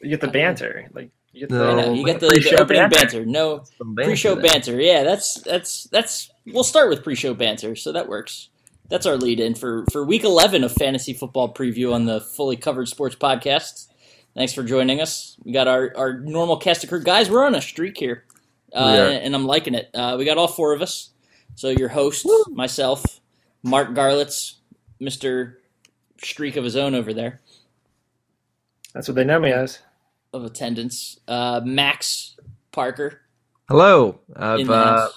[0.00, 1.76] You get the banter, like you get No.
[1.76, 2.96] the, I you get the, pre-show the opening banter.
[3.20, 3.24] banter.
[3.26, 4.42] No banter pre-show there.
[4.44, 4.80] banter.
[4.80, 6.30] Yeah, that's that's that's.
[6.46, 8.48] We'll start with pre-show banter, so that works.
[8.88, 12.88] That's our lead-in for for week eleven of fantasy football preview on the fully covered
[12.88, 13.86] sports podcast.
[14.34, 15.36] Thanks for joining us.
[15.44, 17.28] We got our our normal cast of crew guys.
[17.30, 18.24] We're on a streak here,
[18.72, 19.20] uh, We are.
[19.20, 19.90] and I'm liking it.
[19.94, 21.10] Uh, we got all four of us.
[21.56, 23.20] So your host, myself,
[23.62, 24.54] Mark Garlitz,
[24.98, 25.60] Mister
[26.22, 27.40] Streak of his own over there
[28.94, 29.78] That's what they know me as.
[30.32, 32.36] Of attendance, uh, Max
[32.72, 33.20] Parker
[33.70, 34.18] Hello.
[34.34, 35.08] I've uh,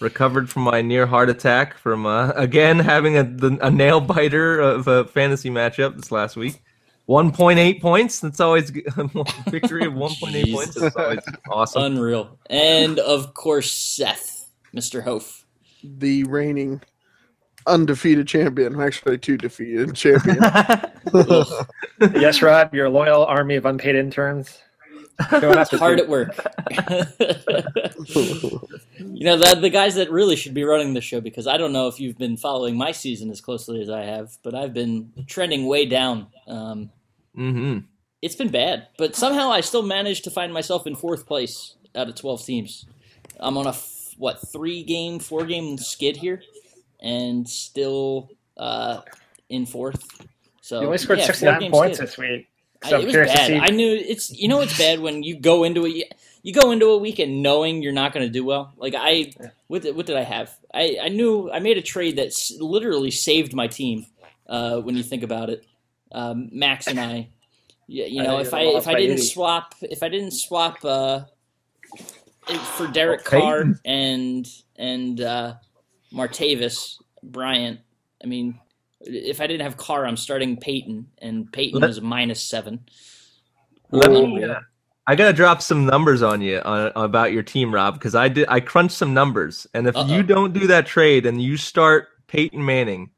[0.00, 4.58] recovered from my near heart attack from uh, again having a, the, a nail biter
[4.58, 6.60] of a fantasy matchup this last week.
[7.08, 8.18] 1.8 points.
[8.18, 8.84] That's always g-
[9.48, 10.74] victory of 1.8 points.
[10.74, 11.82] That's always awesome.
[11.82, 12.36] Unreal.
[12.50, 15.04] And of course, Seth, Mr.
[15.04, 15.46] Hof.
[15.84, 16.80] the reigning
[17.66, 18.80] undefeated champion.
[18.80, 20.38] Actually, two defeated champion.
[22.14, 24.58] Yes, Rob, your loyal army of unpaid interns.
[25.30, 26.36] Showing hard at work.
[28.98, 31.72] you know, the, the guys that really should be running the show, because I don't
[31.72, 35.12] know if you've been following my season as closely as I have, but I've been
[35.26, 36.28] trending way down.
[36.46, 36.90] Um,
[37.34, 37.78] hmm
[38.22, 42.08] it's been bad, but somehow I still managed to find myself in fourth place out
[42.08, 42.86] of 12 teams.
[43.40, 46.40] I'm on a, f- what, three game, four game skid here,
[47.02, 49.00] and still uh,
[49.50, 50.02] in fourth.
[50.62, 52.08] So You only scored yeah, 69 points skid.
[52.08, 52.48] this week.
[52.84, 53.46] I- So it I'm was bad.
[53.48, 53.58] see.
[53.58, 56.04] I knew it's you know it's bad when you go into a
[56.42, 58.72] you go into a weekend knowing you're not going to do well.
[58.76, 59.32] Like I
[59.68, 60.56] what did- what did I have?
[60.72, 64.06] I I knew I made a trade that s- literally saved my team.
[64.48, 65.64] Uh, when you think about it,
[66.12, 67.28] um, Max and I,
[67.86, 69.22] yeah, you know, think if I if I didn't 80.
[69.22, 71.20] swap if I didn't swap uh,
[72.76, 75.54] for Derek Oh, Carr and and uh,
[76.12, 77.80] Martavis Bryant,
[78.22, 78.58] I mean.
[79.04, 82.80] If I didn't have Carr, I'm starting Peyton, and Peyton Let- was minus seven.
[83.90, 84.44] Let me.
[84.44, 84.60] Uh,
[85.08, 88.46] I gotta drop some numbers on you on, about your team, Rob, because I did.
[88.48, 90.06] I crunched some numbers, and if Uh-oh.
[90.06, 93.10] you don't do that trade and you start Peyton Manning,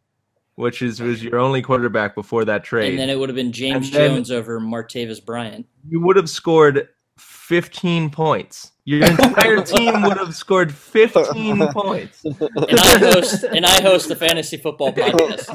[0.55, 3.53] which is was your only quarterback before that trade, And then it would have been
[3.53, 5.67] James Jones over Martavis Bryant.
[5.87, 6.89] you would have scored
[7.19, 8.73] 15 points.
[8.87, 12.23] Your entire team would have scored 15 points.
[12.25, 12.37] And
[12.79, 15.49] I host and I host the fantasy football podcast.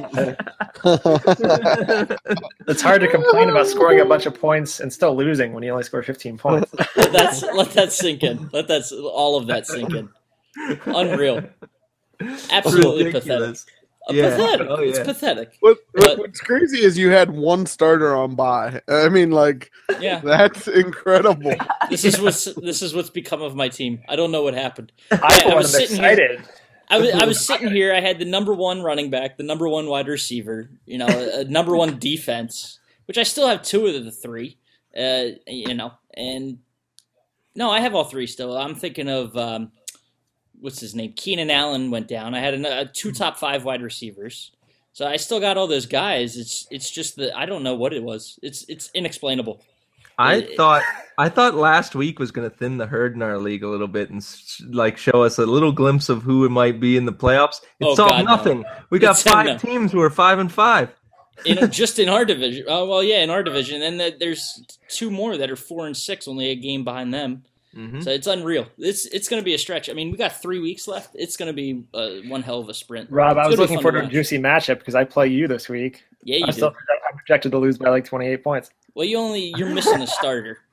[2.67, 5.71] It's hard to complain about scoring a bunch of points and still losing when you
[5.71, 6.73] only score 15 points.
[6.95, 8.49] Let that let that sink in.
[8.51, 10.09] Let that all of that sink in.
[10.85, 11.43] Unreal.
[12.51, 13.63] Absolutely Ridiculous.
[13.65, 13.78] pathetic.
[14.15, 14.29] Yeah.
[14.35, 14.67] Pathetic.
[14.69, 15.57] Oh, It's pathetic.
[15.59, 18.81] what, But- what, what's crazy is you had one starter on bye.
[18.87, 20.19] I mean, like Yeah.
[20.19, 21.53] that's incredible.
[21.89, 24.01] This is what's this is what's become of my team.
[24.07, 24.91] I don't know what happened.
[25.11, 26.43] I, I for one, am was sitting here-
[26.91, 27.93] I was, I was sitting here.
[27.93, 31.41] I had the number one running back, the number one wide receiver, you know, a,
[31.41, 34.57] a number one defense, which I still have two of the three,
[34.97, 36.59] uh, you know, and
[37.55, 38.55] no, I have all three still.
[38.57, 39.71] I'm thinking of um,
[40.59, 41.13] what's his name?
[41.15, 42.33] Keenan Allen went down.
[42.35, 44.51] I had an, uh, two top five wide receivers,
[44.93, 46.37] so I still got all those guys.
[46.37, 48.39] It's it's just that I don't know what it was.
[48.41, 49.61] It's it's inexplainable.
[50.17, 50.83] I It- thought
[51.17, 53.87] I thought last week was going to thin the herd in our league a little
[53.87, 57.05] bit and s- like show us a little glimpse of who it might be in
[57.05, 57.61] the playoffs.
[57.81, 58.35] Oh, It's all God, no.
[58.35, 58.65] nothing.
[58.89, 59.57] We got It's five no.
[59.57, 60.89] teams who are five and five.
[61.45, 62.65] in just in our division.
[62.67, 65.95] Oh well, yeah, in our division, and then there's two more that are four and
[65.95, 67.43] six, only a game behind them.
[67.75, 68.03] Mhm.
[68.03, 68.65] So it's unreal.
[68.79, 69.89] It's it's going to be a stretch.
[69.89, 71.11] I mean, we got three weeks left.
[71.13, 73.11] It's going to be uh, one hell of a sprint.
[73.11, 75.69] Rob, I was looking fun forward to a juicy matchup because I play you this
[75.69, 76.03] week.
[76.23, 76.53] Yeah, you I'm do.
[76.55, 76.75] still
[77.09, 78.71] I'm projected to lose by like 28 points.
[78.95, 80.59] Well, you only you're missing a starter.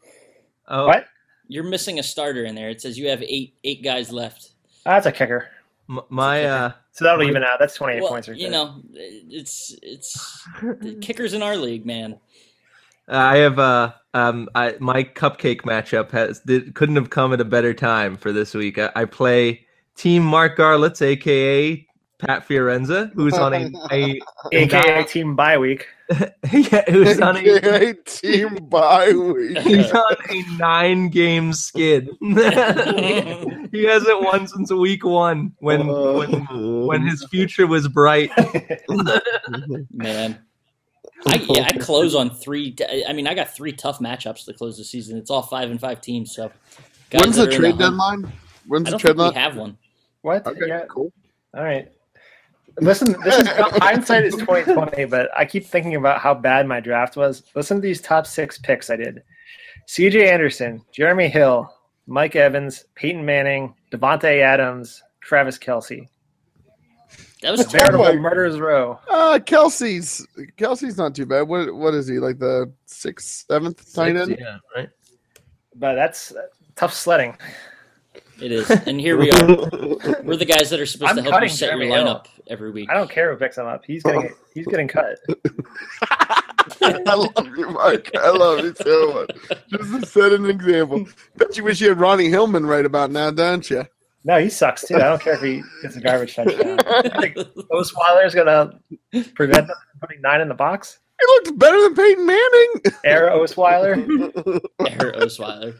[0.69, 1.07] Oh, What?
[1.47, 2.71] You're missing a starter in there.
[2.71, 4.51] It says you have eight eight guys left.
[4.85, 5.49] That's a kicker.
[5.89, 7.61] m- my uh, So that'll My- even out.
[7.61, 8.27] That's 28 Well, points.
[8.27, 8.53] Right you there.
[8.53, 12.19] know, it's it's the kickers in our league, man.
[13.09, 17.45] I have uh um I my cupcake matchup has did, couldn't have come at a
[17.45, 18.79] better time for this week.
[18.79, 21.87] I, I play Team Mark Garlitz, aka
[22.19, 24.21] Pat Fiorenza, who's on a, a
[24.53, 25.87] AKA team bye week.
[26.53, 29.59] yeah, who's on a team bye week.
[29.65, 32.09] He's on a nine game skid.
[32.21, 38.31] he hasn't won since week one when when when his future was bright.
[39.93, 40.39] Man.
[41.27, 42.75] I, yeah, I close on three.
[43.09, 45.17] I mean, I got three tough matchups to close the season.
[45.19, 46.35] It's all five and five teams.
[46.35, 46.51] So,
[47.11, 48.33] guys When's the are in trade hunt- deadline?
[48.67, 49.35] When's I the don't trade think we deadline?
[49.43, 49.79] have one.
[50.23, 50.47] What?
[50.47, 50.85] Okay, Yeah.
[50.89, 51.13] cool.
[51.55, 51.89] All right.
[52.81, 53.49] Listen, this is
[53.81, 57.45] hindsight is 2020, but I keep thinking about how bad my draft was.
[57.55, 59.23] Listen to these top six picks I did:
[59.87, 60.31] C.J.
[60.31, 61.73] Anderson, Jeremy Hill,
[62.07, 66.07] Mike Evans, Peyton Manning, Davante Adams, Travis Kelce.
[67.43, 68.23] That was Veritable terrible.
[68.23, 68.99] murder's row.
[69.11, 71.43] Uh, Kelce's Kelce's not too bad.
[71.43, 74.37] What what is he like the sixth, seventh tight end?
[74.41, 74.89] Yeah, right.
[75.75, 76.43] But that's uh,
[76.77, 77.37] tough sledding.
[78.41, 79.47] It is, and here we are.
[80.23, 82.05] We're the guys that are supposed I'm to help you cutting set your Jeremy Hill.
[82.07, 82.91] lineup every week.
[82.91, 83.83] I don't care who picks him up.
[83.87, 85.19] He's getting he's getting cut.
[86.83, 88.11] I love you, Mike.
[88.15, 89.59] I love you so much.
[89.71, 91.07] Just to set an example.
[91.37, 93.87] Bet you wish you had Ronnie Hillman right about now, don't you?
[94.27, 94.97] No, he sucks too.
[94.97, 96.81] I don't care if he gets a garbage touchdown.
[96.81, 98.81] I think Osweiler's gonna
[99.35, 100.99] prevent them from putting nine in the box.
[101.21, 102.73] He looks better than Peyton Manning.
[103.05, 103.97] Air Osweiler.
[104.81, 105.77] Eric Osweiler.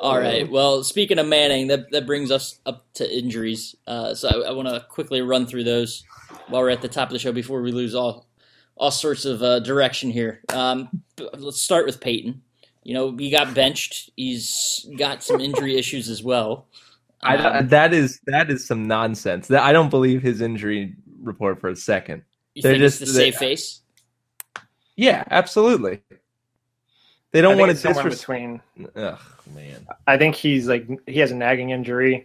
[0.00, 0.48] All right.
[0.48, 3.74] Well, speaking of Manning, that, that brings us up to injuries.
[3.86, 6.04] Uh, so I, I want to quickly run through those
[6.46, 8.28] while we're at the top of the show before we lose all
[8.76, 10.40] all sorts of uh, direction here.
[10.50, 12.42] Um, let's start with Peyton.
[12.84, 14.10] You know, he got benched.
[14.14, 16.68] He's got some injury issues as well.
[17.22, 19.48] I, Um, that is that is some nonsense.
[19.48, 22.22] That I don't believe his injury report for a second.
[22.54, 23.80] you they're think it's just- the they- save face?
[24.96, 26.02] Yeah, absolutely.
[27.30, 28.60] They don't think want it's to somewhere disrespect.
[28.76, 28.94] between.
[28.96, 29.20] Ugh,
[29.54, 29.86] man.
[30.06, 32.24] I think he's like he has a nagging injury,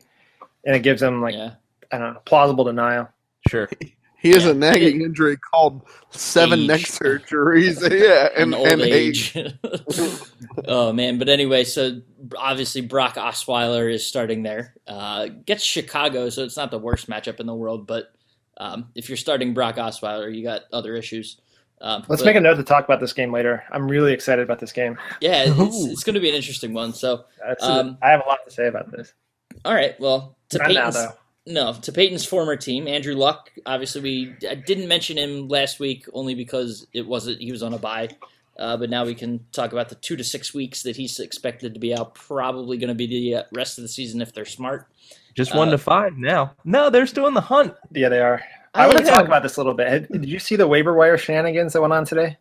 [0.65, 1.51] and it gives him like yeah.
[1.91, 3.09] I don't know plausible denial.
[3.47, 3.69] Sure.
[4.23, 4.51] He has Yeah.
[4.51, 6.67] a nagging injury called seven Age.
[6.67, 7.81] neck surgeries.
[7.91, 9.35] Yeah, and, and old and age.
[9.35, 9.53] age.
[10.67, 12.01] oh man, but anyway, so
[12.37, 14.73] obviously Brock Osweiler is starting there.
[14.87, 17.85] Uh, gets Chicago, so it's not the worst matchup in the world.
[17.85, 18.13] But
[18.57, 21.37] um, if you're starting Brock Osweiler, you got other issues.
[21.81, 23.61] Um, Let's but, make a note to talk about this game later.
[23.69, 24.97] I'm really excited about this game.
[25.19, 26.93] yeah, it's, it's going to be an interesting one.
[26.93, 27.25] So
[27.59, 29.13] Um, I have a lot to say about this.
[29.65, 31.13] all right, well to Not now Peyton's though.
[31.45, 33.51] No to Peyton's former team, Andrew Luck.
[33.65, 37.73] Obviously, we I didn't mention him last week only because it wasn't he was on
[37.73, 38.09] a bye.
[38.57, 41.73] Uh, but now we can talk about the two to six weeks that he's expected
[41.73, 42.13] to be out.
[42.13, 44.87] Probably going to be the uh, rest of the season if they're smart.
[45.33, 46.53] Just one Uh, to five now.
[46.63, 47.73] No, they're still in the hunt.
[47.91, 48.43] Yeah, they are.
[48.75, 50.11] I, I want to talk about this a little bit.
[50.11, 52.37] Did you see the waiver wire shenanigans that went on today?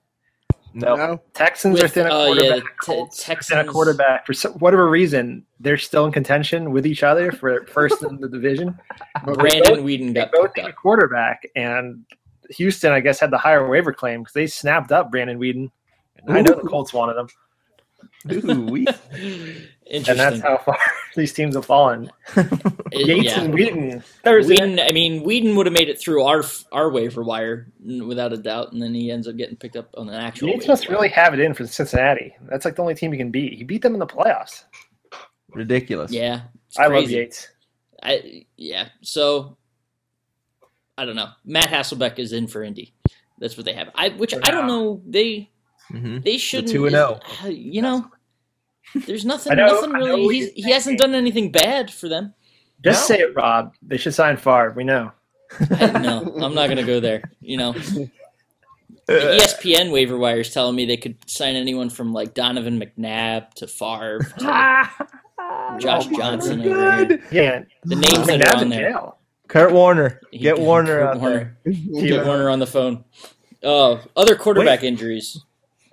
[0.75, 0.97] No.
[0.97, 1.23] No.
[1.35, 2.63] Texans are With, thin a uh, yeah, quarterback.
[2.63, 4.27] the Colts Te- are thin a quarterback.
[4.27, 8.29] For so- whatever reason, they're still in contention with each other for first in the
[8.29, 8.79] division.
[9.25, 12.05] Brandon Weeden got both picked a quarterback, and
[12.51, 15.71] Houston, I guess, had the higher waiver claim because they snapped up Brandon Weeden.
[16.27, 17.29] And I know the Colts wanted him,
[18.31, 18.77] Ooh,
[19.91, 20.79] and that's how far
[21.17, 22.11] these teams have fallen.
[22.93, 23.41] Yates yeah.
[23.41, 24.57] and Weeden Thursday.
[24.57, 28.37] Weeden, I mean, Weeden would have made it through our our waiver wire without a
[28.37, 30.49] doubt, and then he ends up getting picked up on an actual.
[30.49, 30.97] Yates waiver must wire.
[30.97, 32.35] really have it in for Cincinnati.
[32.43, 33.55] That's like the only team he can beat.
[33.55, 34.65] He beat them in the playoffs.
[35.53, 36.13] ridiculous.
[36.13, 36.43] Yeah,
[36.79, 37.15] I love crazy.
[37.15, 37.49] Yates.
[38.03, 38.89] I yeah.
[39.03, 39.57] So
[40.97, 41.31] I don't know.
[41.45, 42.95] Matt Hasselbeck is in for Indy.
[43.39, 43.91] That's what they have.
[43.95, 45.03] I which I don't know.
[45.07, 45.51] They
[45.89, 46.71] hmm they shouldn't.
[46.71, 47.19] two and oh.
[47.43, 48.11] uh, You know,
[48.95, 49.57] there's nothing.
[49.57, 50.35] Know- nothing really.
[50.35, 52.35] He's, he hasn't done anything bad for them.
[52.85, 53.17] Just No.
[53.17, 53.75] say it, Rob.
[53.83, 54.73] They should sign Favre.
[54.77, 55.13] We know.
[55.71, 57.23] I, no, I'm not going to go there.
[57.41, 58.11] You know, the
[59.09, 63.67] ESPN waiver wire is telling me they could sign anyone from like Donovan McNabb to
[63.67, 64.89] Favre to
[65.79, 67.23] Josh Johnson over here.
[67.31, 68.91] Yeah, The names that are on there.
[68.91, 69.19] jail.
[69.49, 70.21] Kurt Warner.
[70.31, 71.59] He- Get Warner Kurt out Warner.
[71.65, 71.75] there.
[71.75, 73.05] Get Warner on the phone.
[73.63, 75.39] Oh, other quarterback injuries.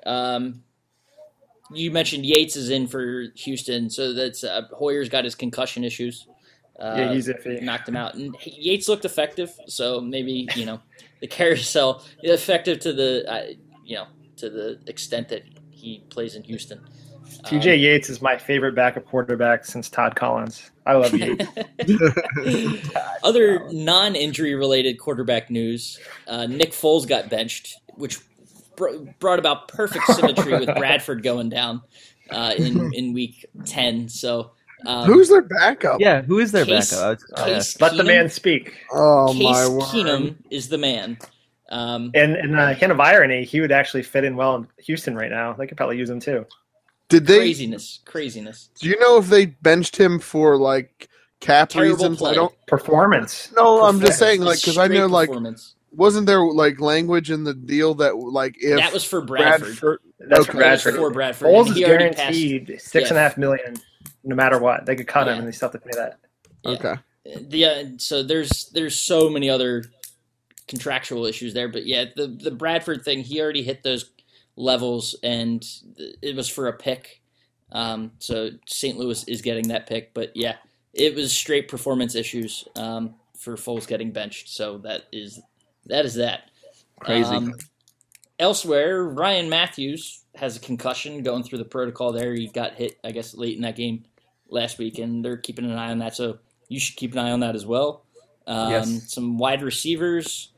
[0.05, 0.63] Um,
[1.71, 6.27] you mentioned Yates is in for Houston, so that's uh, Hoyer's got his concussion issues.
[6.79, 7.61] Uh, yeah, he's iffy.
[7.61, 9.51] knocked him out, and Yates looked effective.
[9.67, 10.79] So maybe you know
[11.19, 13.43] the carousel effective to the uh,
[13.83, 14.07] you know
[14.37, 16.79] to the extent that he plays in Houston.
[17.43, 20.71] TJ Um, Yates is my favorite backup quarterback since Todd Collins.
[20.85, 21.37] I love you.
[23.23, 28.19] Other non-injury related quarterback news: uh, Nick Foles got benched, which
[29.19, 31.81] brought about perfect symmetry with Bradford going down
[32.31, 34.09] uh, in in week ten.
[34.09, 34.51] So
[34.85, 35.99] um, Who's their backup?
[35.99, 37.05] Yeah, who is their Case- backup?
[37.05, 37.81] I was gonna Case.
[37.81, 38.73] Let the man speak.
[38.91, 39.81] Oh Case my word!
[39.83, 41.17] Keenum is the man.
[41.71, 45.15] Um, And and uh, kind of irony, he would actually fit in well in Houston
[45.15, 45.53] right now.
[45.53, 46.45] They could probably use him too.
[47.09, 47.37] Did they?
[47.39, 48.69] craziness, craziness.
[48.79, 51.09] Do you know if they benched him for like
[51.41, 52.17] cap Terrible reasons?
[52.19, 52.31] play.
[52.31, 52.53] I don't.
[52.67, 53.51] Performance.
[53.55, 55.75] No, I'm just saying, like, because I know, like, performance.
[55.91, 59.61] Wasn't there like language in the deal that like if that was for Bradford.
[59.79, 60.51] Bradford, That's Okay.
[60.51, 60.95] for That was Bradford.
[60.95, 61.47] for Bradford.
[61.47, 63.75] Foles and is he already passed- guaranteed six and a half million,
[64.23, 64.85] no matter what.
[64.85, 66.19] They could cut him, and they still have to pay that.
[66.63, 66.71] Yeah.
[66.71, 66.95] okay,
[67.47, 69.83] the uh, so there's there's so many other
[70.67, 74.11] contractual issues there, but yeah, the the Bradford thing, he already hit those
[74.55, 75.65] levels, and
[76.21, 77.21] it was for a pick.
[77.71, 78.97] Um, so St.
[78.97, 80.55] Louis is getting that pick, but yeah,
[80.93, 84.49] it was straight performance issues um, for Foles getting benched.
[84.49, 85.39] So that is
[85.89, 86.49] that is that.
[86.99, 87.33] Crazy.
[87.33, 87.55] Um,
[88.39, 92.33] elsewhere, Ryan Mathews has a concussion going through the protocol there.
[92.33, 94.05] He got hit, I guess, late in that game
[94.49, 96.15] last week, and they're keeping an eye on that.
[96.15, 98.05] So you should keep an eye on that as well.
[98.47, 99.13] Um, Yes.
[99.13, 100.51] Some wide receivers.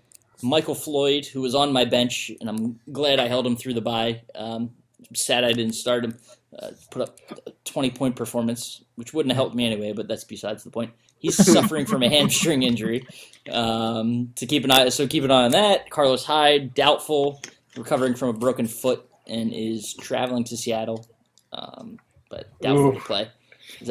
[0.43, 3.81] Michael Floyd, who was on my bench, and I'm glad I held him through the
[3.81, 4.21] bye.
[4.33, 4.71] Um,
[5.13, 6.17] sad I didn't start him.
[6.57, 10.23] Uh, put up a 20 point performance, which wouldn't have helped me anyway, but that's
[10.23, 10.91] besides the point.
[11.21, 13.07] He's suffering from a hamstring injury.
[13.51, 15.89] Um, to keep an eye, so keep an eye on that.
[15.89, 17.41] Carlos Hyde, doubtful,
[17.77, 21.07] recovering from a broken foot, and is traveling to Seattle,
[21.53, 21.97] um,
[22.29, 22.93] but doubtful Ooh.
[22.93, 23.29] to play.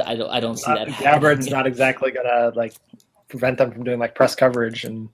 [0.04, 0.88] I don't, I don't see Uh, that.
[0.88, 1.30] happening.
[1.38, 2.74] Gabbert's not exactly gonna like
[3.28, 5.08] prevent them from doing like press coverage and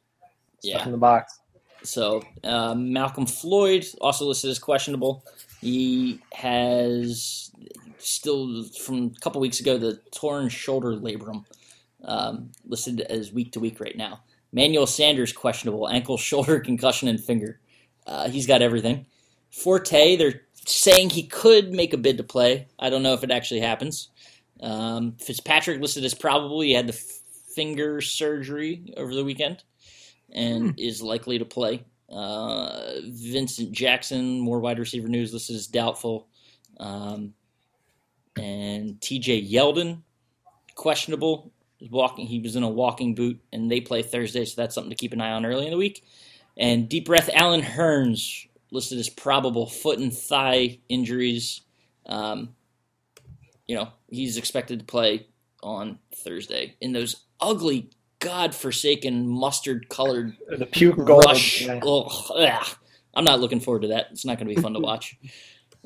[0.61, 0.85] stuff Yeah.
[0.85, 1.39] in the box.
[1.83, 5.25] So um, Malcom Floyd also listed as questionable.
[5.61, 7.51] He has
[7.99, 11.45] still from a couple weeks ago the torn shoulder labrum
[12.07, 14.21] um, listed as week to week right now.
[14.53, 17.61] Manuel Sanders questionable ankle, shoulder, concussion, and finger.
[18.07, 19.07] Uh, he's got everything.
[19.51, 22.69] Forte, they're saying he could make a bid to play.
[22.79, 24.09] I don't know if it actually happens.
[24.61, 26.61] Um, Fitzpatrick listed as probable.
[26.61, 27.21] He had the f-
[27.55, 29.63] finger surgery over the weekend
[30.33, 31.85] and is likely to play.
[32.11, 35.33] Uh, Vincent Jackson, more wide receiver news.
[35.33, 36.29] This is doubtful.
[36.79, 37.35] Um,
[38.37, 40.03] and TJ Yeldon,
[40.75, 41.53] questionable.
[41.91, 44.97] Walking, he was in a walking boot, and they play Thursday, so that's something to
[44.97, 46.05] keep an eye on early in the week.
[46.57, 51.61] And deep breath, Allen Hurns listed as probable foot and thigh injuries.
[52.07, 52.55] Um,
[53.67, 55.27] you know, he's expected to play
[55.63, 57.91] on Thursday in those ugly,
[58.21, 61.63] god-forsaken mustard-colored The puke rush.
[61.63, 61.81] yeah.
[61.85, 62.69] Ugh.
[63.15, 64.09] I'm not looking forward to that.
[64.13, 65.17] It's not going to be fun to watch.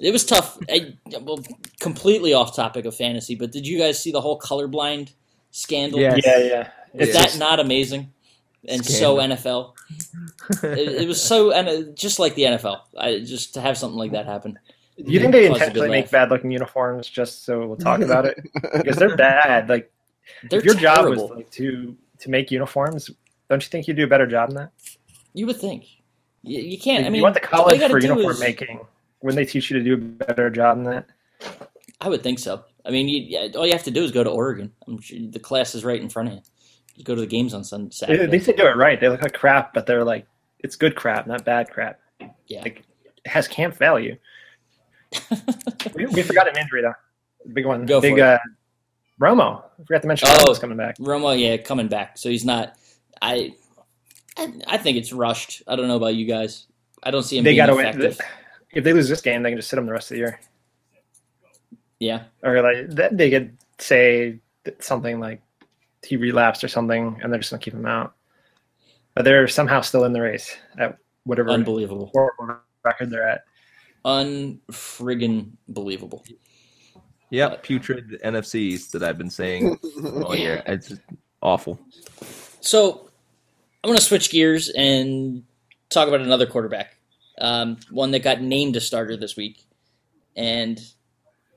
[0.02, 0.56] It was tough.
[0.70, 1.40] I, well,
[1.78, 5.12] completely off topic of fantasy, but did you guys see the whole colorblind
[5.50, 6.00] scandal?
[6.00, 6.16] Yeah.
[6.24, 6.68] Yeah, yeah.
[6.94, 8.12] Is It's that just- not amazing?
[8.68, 9.16] And Scandal.
[9.16, 9.72] so NFL.
[10.64, 12.80] It, it was so and just like the NFL.
[12.98, 14.58] I just to have something like that happen.
[14.96, 18.00] You think they Caused a good intentionally make bad looking uniforms just so we'll talk
[18.00, 18.38] about it?
[18.74, 19.68] Because they're bad.
[19.68, 19.90] Like
[20.50, 21.28] They're if your job terrible.
[21.28, 23.10] was like to to make uniforms,
[23.48, 24.72] don't you think you do a better job than that?
[25.32, 25.84] you would think.
[26.42, 26.98] You, you can't.
[27.02, 28.80] Like, I mean, you went to college for do uniform is- making.
[29.22, 31.06] Wouldn't they teach you to do a better job than that?
[32.00, 32.64] I would think so.
[32.84, 34.72] I mean, you, all you have to do is go to Oregon.
[34.86, 36.40] I'm sure the class is right in front of you.
[36.94, 37.86] Just go to the games on Sunday.
[37.88, 38.26] At Saturday.
[38.26, 38.98] least they do it right.
[39.00, 40.26] They look like crap, but they're like
[40.60, 42.00] it's good crap, not bad crap.
[42.46, 42.62] Yeah.
[42.62, 42.84] Like
[43.24, 44.16] it has camp value.
[45.94, 46.94] we, we forgot an injury though.
[47.52, 47.86] Big one.
[47.86, 48.22] Go Big for it.
[48.22, 48.38] uh
[49.20, 49.62] Romo.
[49.78, 50.44] I forgot to mention Oh.
[50.44, 50.96] Romo's coming back.
[50.98, 52.16] Romo, yeah, coming back.
[52.16, 52.74] So he's not.
[53.20, 53.54] I,
[54.38, 55.62] I, I think it's rushed.
[55.66, 56.66] I don't know about you guys.
[57.02, 57.86] I don't see him They gotta win.
[57.86, 58.18] effective.
[58.72, 60.40] If they lose this game, they can just sit him the rest of the year.
[62.00, 64.40] Yeah, Or like that they could say
[64.80, 65.42] something like
[66.02, 68.14] he relapsed or something and they're just gonna keep him out.
[69.14, 72.10] But they're somehow still in the race at whatever unbelievable,
[72.82, 73.44] record they're at.
[74.04, 76.24] unfriggin' believable.
[77.30, 79.78] Yep, putrid NFCs that I've been saying
[80.24, 80.62] all year.
[80.66, 81.02] It's just
[81.42, 81.78] awful.
[82.60, 83.10] So
[83.82, 85.44] I'm going to switch gears and
[85.90, 86.96] talk about another quarterback,
[87.40, 89.64] um, one that got named a starter this week.
[90.36, 90.80] And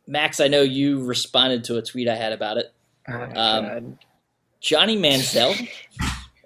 [0.07, 2.73] Max, I know you responded to a tweet I had about it.
[3.07, 3.99] Oh, Um,
[4.59, 5.67] Johnny Manziel.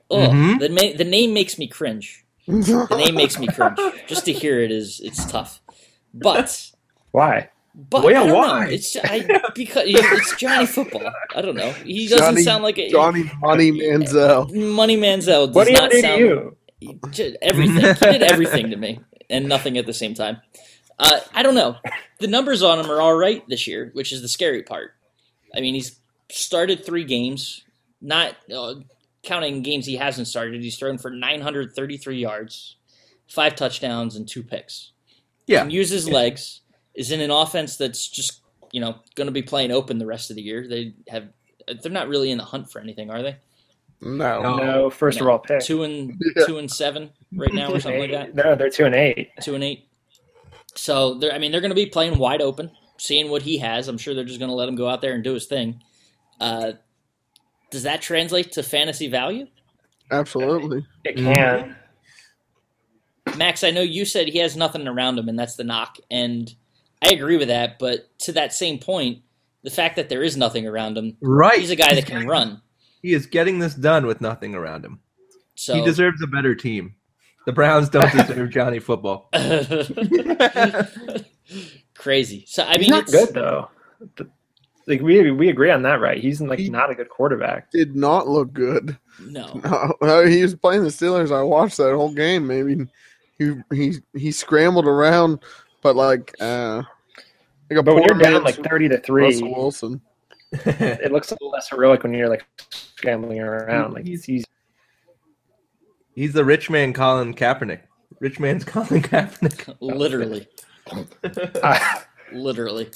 [0.09, 0.59] Oh, Mhm.
[0.59, 2.23] the, ma- the name makes me cringe.
[2.47, 3.77] The name makes me cringe.
[4.07, 5.61] Just to hear it is it's tough.
[6.13, 6.71] But
[7.11, 7.49] Why?
[7.75, 8.65] but Well, yeah, I don't why?
[8.67, 8.71] know.
[8.71, 11.11] It's I, because it's Johnny Football.
[11.35, 11.71] I don't know.
[11.73, 14.49] He doesn't Johnny- sound like a Johnny Money Manziel.
[14.53, 15.47] Money Manziel.
[15.47, 16.57] Does What do you not do to sound you?
[16.79, 17.75] he did everything.
[17.95, 20.37] he did everything to me and nothing at the same time.
[20.99, 21.77] Uh, I don't know.
[22.19, 24.93] The numbers on him are all right this year, which is the scary part.
[25.55, 25.99] I mean, he's
[26.29, 27.63] started three games,
[28.01, 28.75] not uh,
[29.23, 30.61] counting games he hasn't started.
[30.61, 32.77] He's thrown for 933 yards,
[33.27, 34.91] five touchdowns, and two picks.
[35.45, 35.61] Yeah.
[35.61, 36.61] Can use his legs.
[36.95, 40.31] Is in an offense that's just you know going to be playing open the rest
[40.31, 40.67] of the year.
[40.67, 41.29] They have.
[41.81, 43.37] They're not really in the hunt for anything, are they?
[44.01, 44.41] No.
[44.41, 44.57] No.
[44.57, 45.61] No, first overall pick.
[45.61, 48.33] Two and two and seven right now, or something like that.
[48.33, 49.29] No, they're two and eight.
[49.41, 49.86] two and eight.
[50.77, 53.87] So they're, I mean, they're going to be playing wide open, seeing what he has.
[53.87, 55.81] I'm sure they're just going to let him go out there and do his thing.
[56.39, 56.73] Uh,
[57.71, 59.47] does that translate to fantasy value,
[60.09, 60.85] Absolutely.
[61.03, 61.33] It Mm-hmm.
[61.33, 61.75] can.
[63.37, 63.63] Max?
[63.63, 66.53] I know you said he has nothing around him, and that's the knock, and
[67.03, 67.77] I agree with that.
[67.77, 69.23] But to that same point,
[69.63, 71.59] the fact that there is nothing around him, Right.
[71.59, 72.61] he's a guy that can run.
[73.01, 74.99] He is getting this done with nothing around him.
[75.55, 76.95] So He deserves a better team.
[77.47, 79.29] The Browns don't deserve Johnny football.
[81.95, 82.43] crazy.
[82.45, 83.69] So I He's mean, not it's, good though.
[84.17, 84.29] The-
[84.85, 86.17] Like we we agree on that, right?
[86.21, 87.71] He's like He- not a good quarterback.
[87.71, 88.97] Did not look good.
[89.21, 91.31] No, No, he was playing the Steelers.
[91.35, 92.45] I watched that whole game.
[92.47, 92.85] Maybe
[93.39, 95.39] he he he scrambled around,
[95.81, 96.83] but like uh,
[97.69, 100.01] like a But when you're down like thirty to three, Russell Wilson.
[100.51, 103.93] it looks a little less heroic when you're like scrambling around.
[103.93, 104.45] Like He's- it's easy.
[106.17, 107.81] He's the rich man Colin Kaepernick.
[108.19, 109.75] Rich man's Colin Kaepernick.
[109.79, 110.47] Literally,
[112.33, 112.89] literally.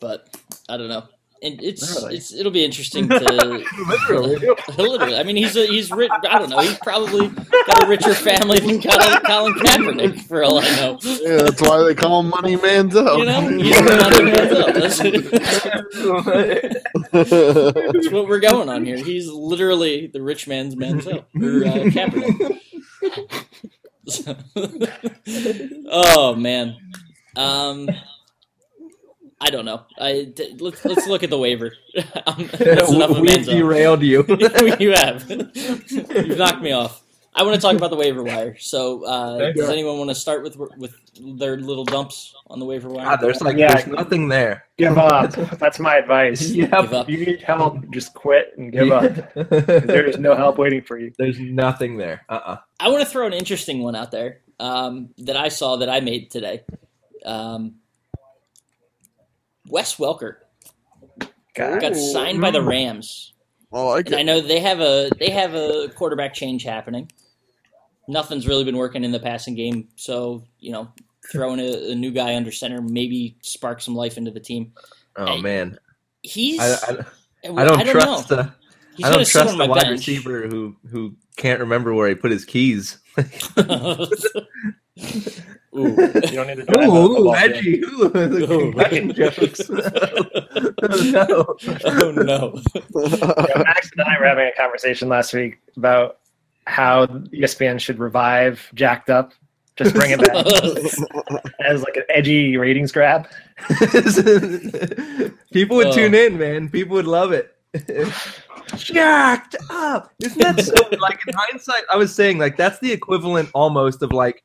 [0.00, 0.36] But
[0.68, 1.08] I don't know.
[1.42, 2.16] And it's Literally.
[2.16, 3.18] it's it'll be interesting to
[3.88, 4.36] literally.
[4.78, 5.16] literally.
[5.16, 6.12] I mean, he's a, he's rich.
[6.12, 6.60] I don't know.
[6.60, 7.28] He's probably
[7.66, 10.98] got a richer family than Colin, Colin Kaepernick, for all I know.
[11.02, 13.18] Yeah, that's why they call him Money Manziel.
[13.18, 14.52] You know, he's the money man's
[16.86, 16.93] up.
[17.14, 18.96] That's, that's what we're going on here.
[18.96, 22.60] He's literally the rich man's Manziel or uh, Kaepernick.
[25.90, 26.76] oh man,
[27.36, 27.88] um,
[29.40, 29.82] I don't know.
[29.98, 31.72] I d- let's let's look at the waiver.
[32.26, 33.58] um, that's enough of we Manziel.
[33.58, 34.24] derailed you.
[34.80, 35.30] you have.
[35.30, 37.03] You've knocked me off.
[37.36, 38.56] I want to talk about the waiver wire.
[38.58, 39.52] So, uh, Okay.
[39.54, 40.94] does anyone want to start with with
[41.38, 43.06] their little dumps on the waiver wire?
[43.06, 43.74] God, there's like Yeah.
[43.74, 44.64] there's nothing there.
[44.78, 45.32] give up.
[45.58, 46.50] That's my advice.
[46.52, 46.92] Give up.
[46.92, 49.04] If you need help, just quit and give up.
[49.34, 51.12] There is no help waiting for you.
[51.18, 52.24] There's nothing there.
[52.28, 52.58] Uh-uh.
[52.80, 56.00] I want to throw an interesting one out there um, that I saw that I
[56.00, 56.62] made today.
[57.24, 57.76] Um,
[59.68, 60.36] Wes Welker
[61.54, 61.80] God.
[61.80, 63.32] got signed by the Rams,
[63.72, 67.10] I like and I know they have a they have a quarterback change happening.
[68.08, 70.88] Nothing's really been working in the passing game, so you know,
[71.32, 74.72] throwing a, a new guy under center maybe spark some life into the team.
[75.16, 75.78] Oh Hey, man,
[76.22, 76.74] He's I,
[77.44, 78.36] I, I don't trust know.
[78.36, 78.54] the
[78.96, 79.90] He's I don't trust the my wide bench.
[79.90, 82.98] receiver who who can't remember where he put his keys.
[85.76, 85.96] Ooh.
[86.14, 87.80] You don't need to drive a Ooh, edgy.
[87.84, 88.72] Ooh, the Ooh.
[88.72, 89.68] concussion jokes.
[91.12, 91.56] no.
[91.84, 92.60] oh no!
[93.48, 96.18] Yeah, Max and I were having a conversation last week about
[96.66, 99.32] how ESPN should revive Jacked Up.
[99.76, 100.46] Just bring it back
[101.66, 103.26] as like an edgy ratings grab.
[105.52, 105.92] People would Oh.
[105.92, 106.68] tune in, man.
[106.68, 107.56] People would love it.
[108.76, 110.12] Jacked up.
[110.22, 110.74] Isn't that so?
[110.98, 114.44] like in hindsight, I was saying like that's the equivalent almost of like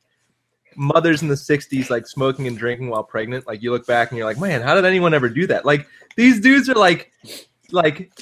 [0.76, 3.46] mothers in the '60s like smoking and drinking while pregnant.
[3.46, 5.64] Like you look back and you're like, man, how did anyone ever do that?
[5.64, 5.86] Like
[6.16, 7.12] these dudes are like,
[7.70, 8.12] like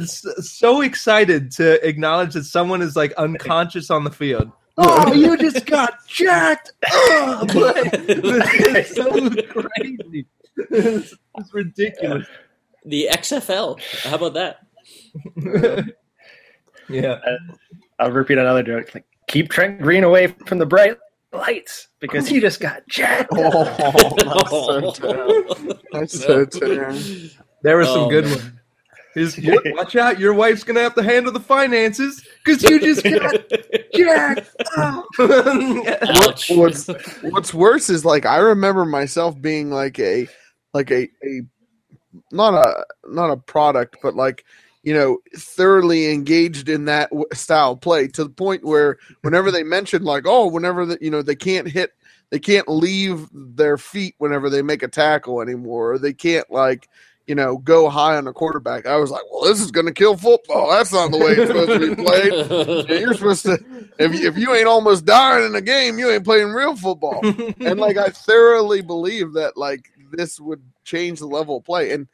[0.00, 4.50] so excited to acknowledge that someone is like unconscious on the field.
[4.78, 6.72] Oh, you just got jacked
[7.14, 7.48] up!
[7.54, 10.26] Like, it's so crazy.
[10.70, 12.26] It's, it's ridiculous.
[12.84, 13.80] the XFL.
[14.04, 14.58] How about that?
[16.88, 17.12] yeah.
[17.26, 17.36] Uh,
[17.98, 18.94] I'll repeat another joke.
[18.94, 20.96] Like, keep Trent Green away from the bright
[21.32, 23.30] lights because he just got jacked.
[23.32, 23.64] Oh,
[24.18, 25.78] that's so terrible.
[25.92, 27.00] That's so terrible.
[27.62, 28.32] There were some Oh, good man.
[28.38, 28.50] ones.
[29.14, 33.34] He's, watch out, your wife's gonna have to handle the finances because you just got
[33.94, 35.04] jacked up.
[36.50, 36.88] What's
[37.22, 40.28] What's worse is like I remember myself being like a
[40.72, 41.42] like a a
[42.30, 44.44] not a not a product, but like
[44.82, 49.62] you know thoroughly engaged in that w- style play to the point where whenever they
[49.62, 51.92] mentioned like oh whenever the, you know they can't hit
[52.30, 56.88] they can't leave their feet whenever they make a tackle anymore they can't like
[57.26, 59.92] you know go high on a quarterback i was like well this is going to
[59.92, 63.58] kill football that's not the way it's supposed to be played you're supposed to
[63.98, 67.20] if you, if you ain't almost dying in a game you ain't playing real football
[67.24, 72.06] and like I thoroughly believe that like this would change the level of play, and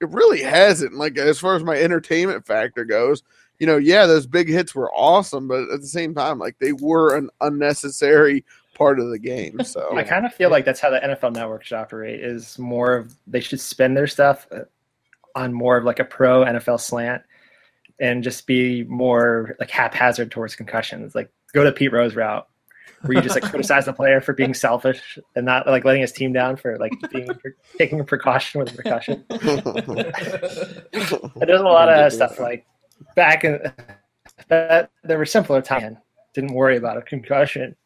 [0.00, 0.94] it really hasn't.
[0.94, 3.22] Like as far as my entertainment factor goes,
[3.58, 6.72] you know, yeah, those big hits were awesome, but at the same time, like they
[6.72, 8.44] were an unnecessary
[8.80, 9.58] part of the game.
[9.70, 12.24] So I kind of feel like that's how the NFL Network should operate.
[12.24, 14.60] Is more of they should spend their stuff uh,
[15.36, 17.22] on more of like a pro NFL slant,
[18.00, 21.14] and just be more like haphazard towards concussions.
[21.14, 22.48] Like go to Pete Rose route,
[23.02, 26.12] where you just like criticize the player for being selfish and not like letting his
[26.12, 27.28] team down for like being
[27.78, 29.24] taking a precaution with a precaution.
[31.40, 32.66] And there's a lot of stuff like
[33.14, 33.60] back in
[34.48, 35.98] that there were simpler times.
[36.34, 37.76] Didn't worry about a concussion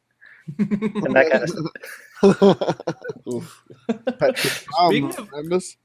[0.58, 3.32] and that kind of stuff.
[3.32, 3.62] Oof.
[3.88, 5.76] Petrid Farm Speaking of- remembers.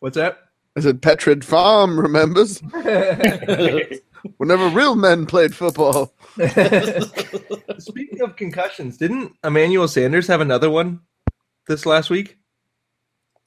[0.00, 0.38] What's that?
[0.76, 2.60] I said Petrid Farm remembers
[4.36, 6.14] whenever real men played football.
[7.78, 11.00] Speaking of concussions, didn't Emmanuel Sanders have another one
[11.66, 12.38] this last week?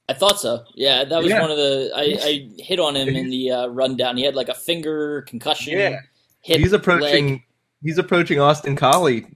[0.08, 0.64] I thought so.
[0.74, 1.40] Yeah, that was Yeah.
[1.40, 1.90] one of the.
[1.94, 4.18] I, I hit on him in the uh, rundown.
[4.18, 5.78] He had like a finger concussion.
[5.78, 6.00] Yeah.
[6.42, 7.28] hip, he's approaching.
[7.28, 7.42] leg.
[7.84, 9.26] He's approaching Austin Collie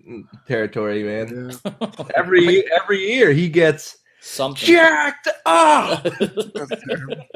[0.47, 1.53] territory, man.
[1.65, 1.91] Yeah.
[2.17, 4.67] Every every year he gets something.
[4.67, 6.03] jacked up.
[6.21, 7.27] That's terrible.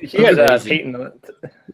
[0.00, 1.12] He has uh, Peyton to,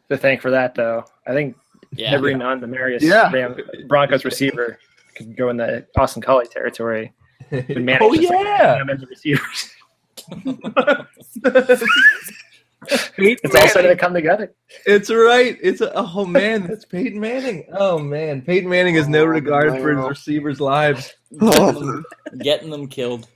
[0.08, 1.04] to thank for that, though.
[1.26, 1.56] I think
[1.92, 3.54] yeah, every non-Demaryius Yeah.
[3.86, 4.78] Broncos receiver
[5.14, 7.12] could go in the Austin Collie territory.
[7.52, 8.82] Oh just, like, yeah.
[9.10, 9.70] receivers.
[13.16, 14.54] Peyton It's all starting to come together.
[14.86, 15.58] It's right.
[15.62, 17.66] It's a, oh man, that's Peyton Manning.
[17.72, 21.14] Oh man, Peyton Manning has no Oh, regard for his receivers' lives.
[21.38, 22.04] getting, them,
[22.40, 23.28] getting them killed.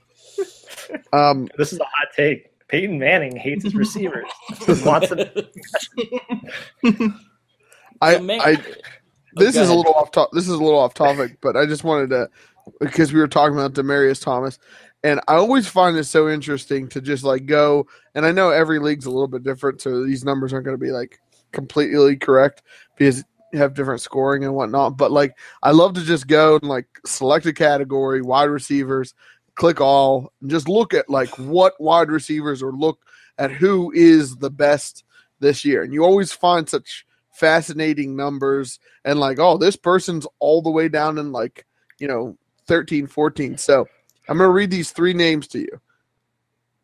[1.13, 2.47] Um, This is a hot take.
[2.67, 4.25] Peyton Manning hates his receivers.
[4.85, 5.19] Wants them.
[8.01, 8.57] I, The I
[9.37, 10.31] Oh, this go is a little off top.
[10.33, 12.29] This is a little off topic, but I just wanted to
[12.79, 14.59] because we were talking about Demaryius Thomas,
[15.03, 17.87] and I always find it so interesting to just like go.
[18.15, 20.83] And I know every league's a little bit different, so these numbers aren't going to
[20.83, 21.19] be like
[21.51, 22.63] completely correct
[22.97, 24.97] because you have different scoring and whatnot.
[24.97, 29.13] But like, I love to just go and like select a category, wide receivers,
[29.55, 32.99] click all, and just look at like what wide receivers or look
[33.37, 35.03] at who is the best
[35.39, 35.83] this year.
[35.83, 40.89] And you always find such fascinating numbers and like, oh, this person's all the way
[40.89, 41.65] down in like,
[41.97, 42.37] you know,
[42.69, 43.57] 13, 14.
[43.57, 43.87] So
[44.29, 45.81] I'm going to read these three names to you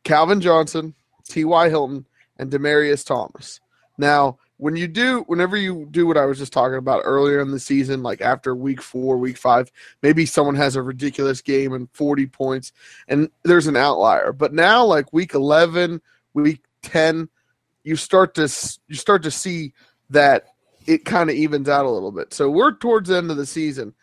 [0.04, 0.95] Calvin Johnson,
[1.30, 1.69] T.Y.
[1.69, 2.08] Hilton,
[2.39, 3.60] and Demaryius Thomas.
[4.00, 7.52] Now, when you do, whenever you do what I was just talking about earlier in
[7.52, 9.71] the season, like after week four, week five,
[10.02, 12.71] maybe someone has a ridiculous game and 40 points,
[13.08, 14.34] and there's an outlier.
[14.34, 16.02] But now, like week 11,
[16.34, 17.30] week 10,
[17.84, 18.52] you start to
[18.88, 19.74] you start to see
[20.10, 20.48] that
[20.88, 22.34] it kind of evens out a little bit.
[22.34, 23.93] So we're towards the end of the season.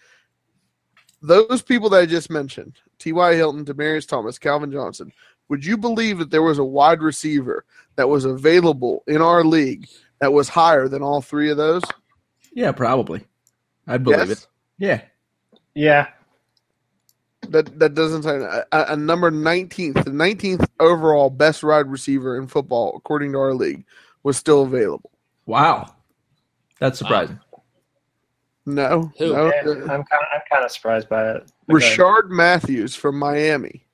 [1.22, 3.34] Those people that I just mentioned, T.Y.
[3.34, 5.12] Hilton, Demaryius Thomas, Calvin Johnson,
[5.48, 7.64] would you believe that there was a wide receiver
[7.96, 9.88] that was available in our league
[10.20, 11.82] that was higher than all three of those?
[12.52, 13.24] Yeah, probably.
[13.86, 14.30] I believe Yes?
[14.30, 14.46] it.
[14.78, 15.00] Yeah.
[15.74, 16.08] Yeah.
[17.48, 22.46] That that doesn't sound a, a number 19th, the 19th overall best wide receiver in
[22.46, 23.84] football according to our league
[24.22, 25.10] was still available.
[25.46, 25.94] Wow.
[26.78, 27.40] That's surprising.
[28.64, 29.32] No, Who?
[29.32, 29.46] no.
[29.46, 31.52] Yeah, uh, I'm kind of, I'm kind of surprised by it.
[31.66, 31.86] But go.
[31.86, 33.84] Rishard Matthews from Miami.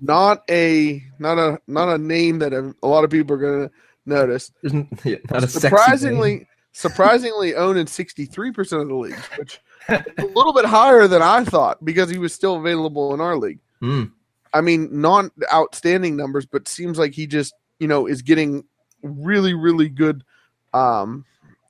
[0.00, 3.68] Not a not a not a name that a, a lot of people are going
[3.68, 3.74] to
[4.06, 4.52] notice.
[4.62, 9.60] There's n- yeah, not a sexy surprisingly surprisingly owned in 63% of the leagues, which
[9.88, 13.58] a little bit higher than I thought because he was still available in our league.
[13.82, 14.12] Mm.
[14.54, 18.64] I mean, non outstanding numbers, but seems like he just, you know, is getting
[19.02, 20.24] really, really good,
[20.72, 21.24] um,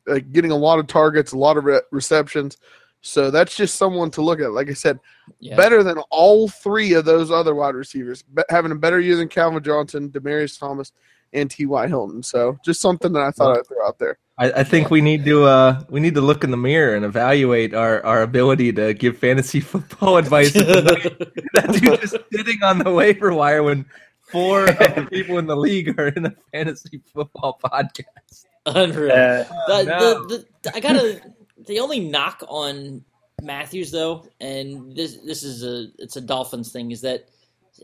[0.08, 2.56] like getting a lot of targets, a lot of re- receptions.
[3.00, 4.50] So that's just someone to look at.
[4.52, 4.98] Like I said,
[5.38, 5.54] Yeah.
[5.56, 9.28] better than all three of those other wide receivers, be- having a better year than
[9.28, 10.92] Calvin Johnson, Demaryius Thomas,
[11.32, 11.86] and T.Y.
[11.86, 12.22] Hilton.
[12.22, 14.18] So just something that I thought I'd throw out there.
[14.38, 17.04] I, I think we need to uh we need to look in the mirror and
[17.04, 20.52] evaluate our, our ability to give fantasy football advice.
[20.54, 23.84] that dude is sitting on the waiver wire when
[24.22, 28.44] four of the people in the league are in a fantasy football podcast.
[28.74, 29.12] Unreal.
[29.12, 30.26] Uh, The, no.
[30.26, 31.20] the, the, I gotta.
[31.66, 33.04] The only knock on
[33.42, 37.28] Matthews, though, and this this is a it's a Dolphins thing, is that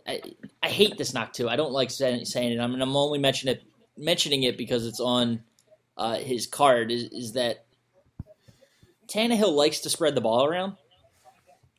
[0.07, 0.21] I,
[0.63, 1.49] I hate this knock too.
[1.49, 2.61] I don't like saying, saying it.
[2.61, 3.63] I mean, I'm only mentioning it
[3.97, 5.43] mentioning it because it's on
[5.97, 6.91] uh, his card.
[6.91, 7.65] Is, is that
[9.09, 10.77] Tannehill likes to spread the ball around.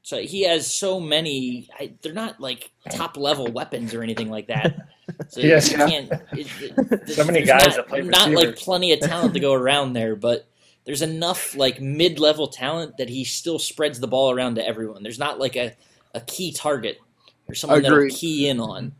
[0.05, 1.67] So he has so many.
[1.79, 4.77] I, they're not like top level weapons or anything like that.
[5.29, 5.87] So Yes, you yeah.
[5.87, 6.11] can't.
[6.31, 9.53] It, it, So many guys not, that play not like plenty of talent to go
[9.53, 10.47] around there, but
[10.85, 15.03] there's enough like mid level talent that he still spreads the ball around to everyone.
[15.03, 15.73] There's not like a,
[16.15, 16.99] a key target
[17.47, 18.13] or someone that'll Agreed.
[18.13, 18.93] key in on.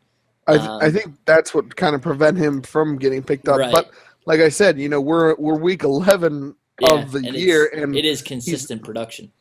[0.48, 3.58] I, th- Um, I think that's what kind of prevent him from getting picked up.
[3.60, 3.72] Right.
[3.72, 3.90] But
[4.26, 7.96] like I said, you know, we're we're week 11 Yeah, of the and year, and
[7.96, 9.32] it is consistent production.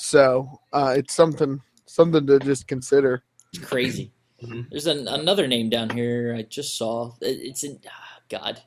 [0.00, 3.22] So uh, it's something something to just consider.
[3.52, 4.12] It's crazy.
[4.42, 4.70] Mhm.
[4.70, 7.12] There's an, another name down here I just saw.
[7.20, 8.62] It- It's in ah, God.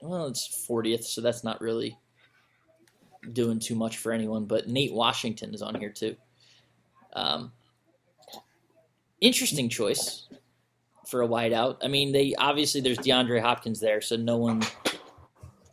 [0.00, 1.98] Well, it's 40th, so that's not really
[3.34, 4.46] doing too much for anyone.
[4.46, 6.16] But Nate Washington is on here too.
[7.12, 7.52] Um,
[9.20, 10.26] interesting choice
[11.06, 11.76] for a wideout.
[11.82, 14.62] I mean, they obviously there's DeAndre Hopkins there, so no one.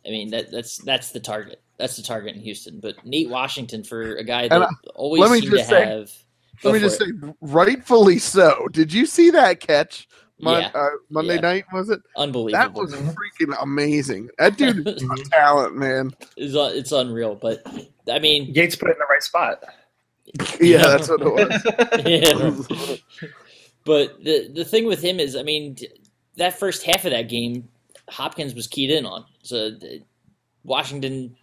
[0.06, 1.62] I mean that that's that's the target.
[1.78, 2.80] That's the target in Houston.
[2.80, 5.84] But Nate Washington for a guy that And, uh, always let me seemed to say-
[5.86, 6.10] have.
[6.64, 7.06] Let me just it.
[7.22, 8.66] say, rightfully so.
[8.72, 10.08] Did you see that catch?
[10.40, 10.70] Mon- Yeah.
[10.74, 11.40] uh, Monday Yeah.
[11.40, 12.00] night was it?
[12.16, 12.58] Unbelievable.
[12.58, 14.28] That was freaking amazing.
[14.38, 16.10] That dude is a talent, man.
[16.36, 17.36] it's, un- it's unreal.
[17.36, 17.64] But
[18.10, 19.62] I mean, Yates put it in the right spot.
[20.60, 22.00] Yeah, that's what it was.
[22.80, 22.96] yeah.
[23.84, 25.76] but the the thing with him is, I mean,
[26.36, 27.68] that first half of that game,
[28.10, 29.24] Hopkins was keyed in on.
[29.42, 30.02] So the,
[30.64, 31.36] Washington,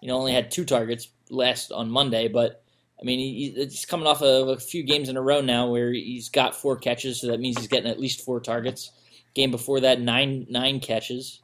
[0.00, 2.62] you know, only had two targets last on Monday, but
[3.00, 5.92] I mean, he, he's coming off of a few games in a row now where
[5.92, 8.90] he's got four catches, so that means he's getting at least four targets.
[9.34, 11.40] Game before that, nine nine catches.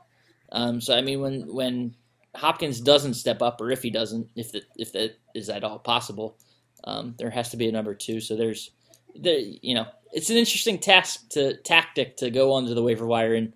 [0.53, 1.95] Um, so I mean, when when
[2.35, 5.79] Hopkins doesn't step up, or if he doesn't, if that if that is at all
[5.79, 6.37] possible,
[6.85, 8.21] um, there has to be a number two.
[8.21, 8.71] So there's,
[9.15, 13.35] there, you know, it's an interesting task to tactic to go onto the waiver wire
[13.35, 13.53] and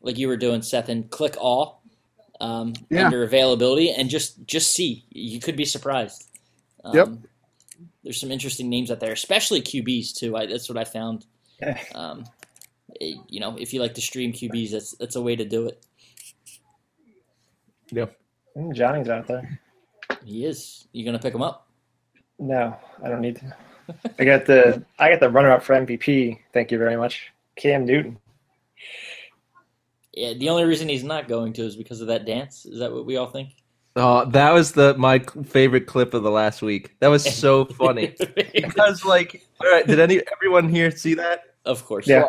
[0.00, 1.81] like you were doing, Seth, and click all
[2.42, 3.06] um, Yeah.
[3.06, 5.04] under availability, and just just see.
[5.10, 6.28] You could be surprised.
[6.84, 7.08] Um, Yep.
[8.04, 10.36] There's some interesting names out there, especially QBs too.
[10.36, 11.24] I, that's what I found.
[11.94, 12.24] Um,
[13.00, 15.68] eh, you know, if you like to stream QBs, that's that's a way to do
[15.68, 15.80] it.
[17.92, 18.16] Yep.
[18.56, 19.60] Mm, Johnny's out there.
[20.24, 20.88] He is.
[20.92, 21.68] You gonna pick him up?
[22.40, 23.54] No, I don't need to.
[24.18, 26.38] I got the I got the runner up for MVP.
[26.52, 28.18] Thank you very much, Cam Newton.
[30.12, 30.34] Yeah.
[30.34, 32.66] The only reason he's not going to is because of that dance.
[32.66, 33.50] Is that what we all think?
[33.94, 36.96] Oh, that was the my favorite clip of the last week.
[37.00, 38.14] That was so funny
[38.54, 41.44] because, like, all right, did any everyone here see that?
[41.64, 42.08] of course.
[42.08, 42.28] Yeah.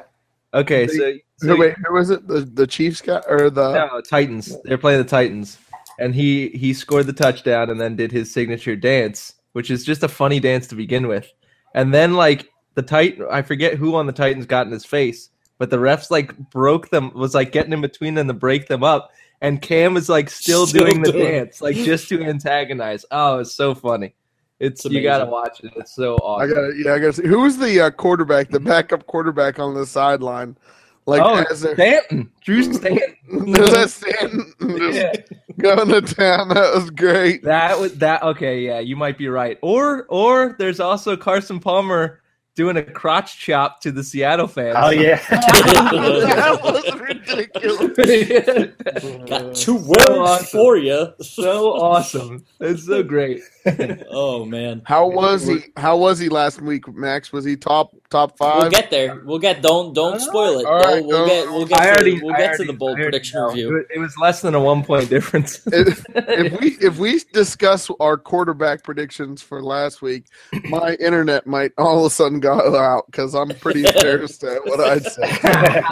[0.54, 2.28] Okay, so, so No, wait, who was it?
[2.28, 3.74] The the Chiefs guy or the?
[3.74, 4.56] no, Titans.
[4.64, 5.58] They're playing the Titans,
[6.00, 10.04] and he he scored the touchdown and then did his signature dance, which is just
[10.04, 11.32] a funny dance to begin with.
[11.74, 15.30] And then like the Titan, I forget who on the Titans got in his face,
[15.64, 18.84] but the refs like broke them, was like getting in between them to break them
[18.84, 21.32] up, and Cam is like still, Still doing the doing it.
[21.32, 23.06] dance, like just to antagonize.
[23.12, 24.14] Oh, it's so funny.
[24.60, 25.72] It's, It's you gotta watch it.
[25.78, 26.52] It's so awesome.
[26.52, 27.28] I got to Yeah, I got to see.
[27.30, 28.50] Who was the uh, quarterback?
[28.50, 30.58] The backup quarterback on the sideline.
[31.06, 33.16] Like oh, as they're- Stanton, Drew Stanton.
[33.32, 35.14] was that Stanton just Yeah.
[35.60, 36.50] going to town?
[36.50, 37.44] That was great.
[37.44, 38.22] That was that.
[38.22, 39.58] Okay, yeah, you might be right.
[39.62, 42.20] Or or there's also Carson Palmer
[42.56, 44.76] doing a crotch chop to the Seattle fans.
[44.80, 47.80] Oh yeah, that was ridiculous.
[49.30, 50.60] Got two So words awesome.
[50.60, 51.08] for you.
[51.22, 52.46] so awesome.
[52.60, 53.42] It's so great.
[54.12, 54.82] oh man.
[54.86, 55.60] How was he?
[55.78, 57.32] How was he last week, Max?
[57.32, 58.62] Was he top top five?
[58.64, 59.22] We'll get there.
[59.24, 59.62] We'll get.
[59.62, 60.66] Don't don't spoil it.
[60.66, 61.28] All right, we'll go.
[61.28, 61.48] get.
[61.50, 61.80] We'll get.
[61.80, 62.22] I to, already.
[62.22, 63.48] we'll I get already- to the bold prediction know.
[63.50, 63.78] review.
[63.78, 65.62] It, it was less than a one point difference.
[65.68, 70.26] if, if we if we discuss our quarterback predictions for last week,
[70.70, 74.80] my internet might all of a sudden go out because I'm pretty embarrassed at what
[74.82, 75.84] I'd say.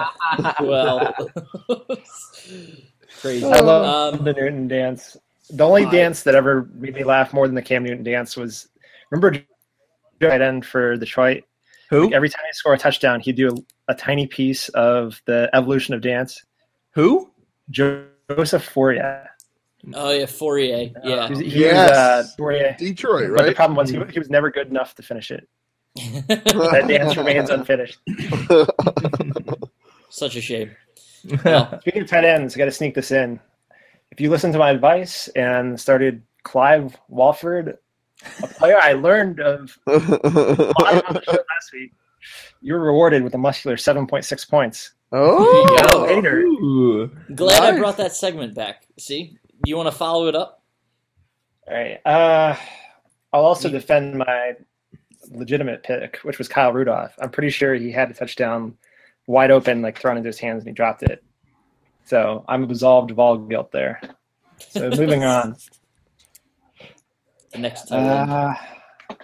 [0.66, 1.14] well,
[3.22, 3.46] crazy.
[3.46, 5.16] I love Um, the Newton dance.
[5.52, 5.92] The only Why?
[5.92, 8.70] dance that ever made me laugh more than the Cam Newton dance was
[9.10, 9.38] remember
[10.22, 11.44] tight end for Detroit.
[11.90, 12.14] Who?
[12.14, 13.50] Every time he score a touchdown, he'd do
[13.88, 16.42] a, a tiny piece of the evolution of dance.
[16.92, 17.30] Who?
[17.70, 19.28] Joseph Fauria.
[19.94, 20.94] oh yeah, Fauria.
[21.04, 21.26] Yeah.
[21.28, 21.90] He was, he Yes.
[21.90, 22.78] was uh, Fauria.
[22.78, 25.48] Detroit, But the problem was he, he was never good enough to finish it.
[26.28, 28.00] That dance remains unfinished.
[30.10, 30.72] Such a shame.
[31.46, 33.40] Well, Speaking of tight ends, I got to sneak this in.
[34.12, 37.78] If you listened to my advice and started Clive Walford,
[38.44, 41.94] a player I learned of on the show last week,
[42.62, 44.92] you were rewarded with a muscular 7.6 points.
[45.14, 45.98] oh, Yeah.
[46.16, 46.40] Later.
[46.42, 47.10] Ooh.
[47.36, 48.86] glad I brought that segment back.
[49.00, 50.62] See, you want to follow it up?
[51.68, 52.00] All right.
[52.06, 52.56] Uh,
[53.32, 54.56] I'll also defend my
[55.30, 57.14] legitimate pick, which was Kyle Rudolph.
[57.20, 58.78] I'm pretty sure he had a touchdown
[59.28, 61.24] wide open, like thrown into his hands, and he dropped it.
[62.06, 64.02] So I'm absolved of all guilt there.
[64.58, 65.56] So moving on.
[67.52, 68.30] The next time.
[68.30, 69.16] Uh,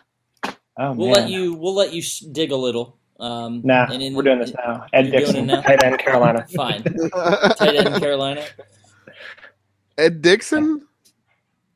[0.77, 1.21] oh, we'll man.
[1.21, 1.53] let you.
[1.53, 2.97] We'll let you s- dig a little.
[3.19, 4.85] Um, Nah, and in- we're doing this now.
[4.93, 5.61] Ed Dickson, now?
[5.61, 6.45] tight end, Carolina.
[6.55, 6.83] Fine.
[7.57, 8.45] Tight end Carolina.
[9.97, 10.85] Ed Dickson.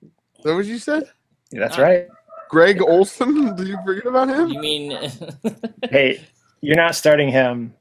[0.03, 1.09] Is that what you said?
[1.51, 2.07] Yeah, that's right.
[2.49, 3.55] Greg Olsen?
[3.55, 4.49] Did you forget about him?
[4.49, 5.11] You mean?
[5.89, 6.21] Hey,
[6.61, 7.73] you're not starting him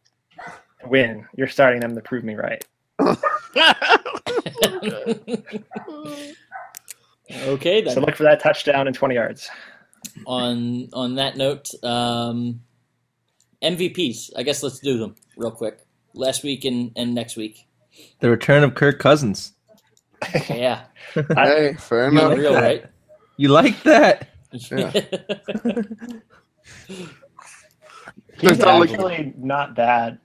[0.81, 1.27] to win.
[1.37, 2.65] You're starting them to prove me right.
[7.33, 7.95] Okay then.
[7.95, 9.49] So look for that touchdown in 20 yards.
[10.27, 12.61] on on that note, um,
[13.63, 14.31] MVPs.
[14.37, 15.79] I guess let's do them real quick.
[16.15, 17.67] Last week and, and next week.
[18.21, 19.53] The return of Kirk Cousins.
[20.49, 20.83] Yeah,
[21.15, 22.31] hey, fair You enough.
[22.31, 22.63] like real that?
[22.63, 22.85] right.
[23.37, 24.29] You like that?
[24.53, 24.91] Yeah.
[26.89, 30.19] He's There's actually not bad.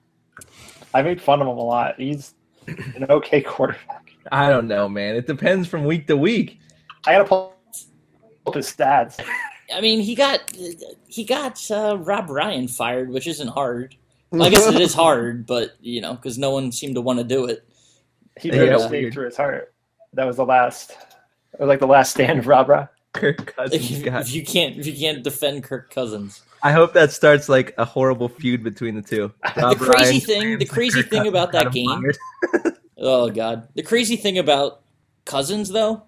[0.93, 1.95] I made fun of him a lot.
[1.97, 2.33] He's
[2.67, 4.11] an okay quarterback.
[4.31, 5.15] I don't know, man.
[5.15, 6.59] It depends from week to week.
[7.05, 7.55] I gotta pull
[8.47, 9.23] up his stats.
[9.73, 10.41] I mean, he got
[11.07, 13.95] he got uh, Rob Ryan fired, which isn't hard.
[14.31, 17.19] Well, I guess it is hard, but you know, because no one seemed to want
[17.19, 17.67] to do it.
[18.39, 19.73] He Yeah, wrote a stake through his heart.
[20.13, 20.97] That was the last,
[21.59, 22.87] or like the last stand of Rob Ra.
[23.13, 23.91] Kirk Cousins.
[23.91, 24.21] If, God.
[24.21, 27.85] if you can't if you can't defend Kirk Cousins, I hope that starts like a
[27.85, 29.31] horrible feud between the two.
[29.55, 32.11] Rob the crazy Ryan thing, the crazy thing Cousins about that game.
[32.97, 33.67] Oh god.
[33.75, 34.81] The crazy thing about
[35.25, 36.03] Cousins though,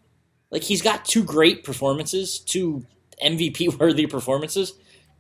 [0.50, 2.86] like he's got two great performances, two
[3.24, 4.74] MVP worthy performances.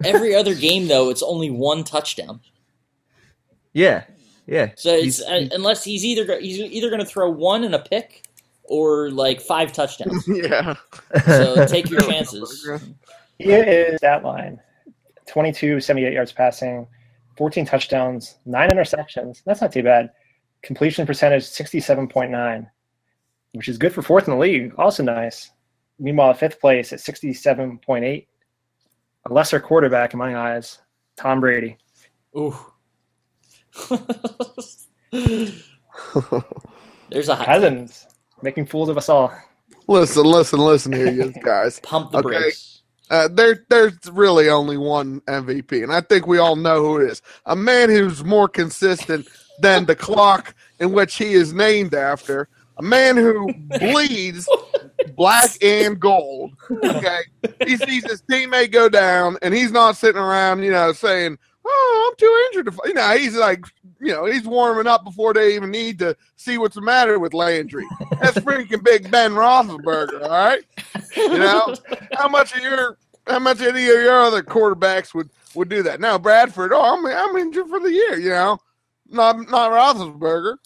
[0.03, 2.39] Every other game though, it's only one touchdown.
[3.73, 4.05] Yeah,
[4.47, 4.71] yeah.
[4.75, 7.79] So it's He's- uh, unless he's either he's either going to throw one and a
[7.79, 8.23] pick
[8.63, 10.27] or like five touchdowns.
[10.27, 10.75] yeah.
[11.25, 12.65] So take your chances.
[13.37, 14.59] He that line
[15.27, 16.87] 22, 78 yards passing,
[17.37, 19.43] 14 touchdowns, nine interceptions.
[19.45, 20.11] That's not too bad.
[20.63, 22.67] completion percentage 67.9,
[23.53, 24.73] which is good for fourth in the league.
[24.77, 25.51] Also nice.
[25.99, 28.27] Meanwhile, fifth place at 67.8,
[29.25, 30.79] a lesser quarterback in my eyes,
[31.15, 31.77] Tom Brady.
[32.37, 32.55] Ooh.
[37.09, 38.07] There's a hot Cousins
[38.41, 39.31] making fools of us all.
[39.87, 41.79] listen, listen, listen here, you guys.
[41.83, 42.27] pump the Okay.
[42.27, 42.76] brakes.
[43.09, 47.11] Uh, there, there's really only one MVP, and I think we all know who it
[47.11, 47.21] is.
[47.45, 49.27] A man who's more consistent
[49.59, 52.49] than the clock in which he is named after.
[52.77, 54.47] A man who bleeds
[55.15, 56.51] black and gold.
[56.69, 57.21] Okay,
[57.65, 62.09] he sees his teammate go down, and he's not sitting around, you know, saying, "Oh,
[62.11, 63.65] I'm too injured to." You know, he's like,
[63.99, 67.33] you know, he's warming up before they even need to see what's the matter with
[67.33, 67.85] Landry.
[68.21, 70.23] That's freaking Big Ben Roethlisberger.
[70.23, 70.63] All right,
[71.15, 71.75] you know
[72.13, 75.99] how much of your how much any of your other quarterbacks would would do that?
[75.99, 78.19] Now Bradford, oh, I'm I'm injured for the year.
[78.19, 78.59] You know,
[79.09, 80.57] not not Roethlisberger.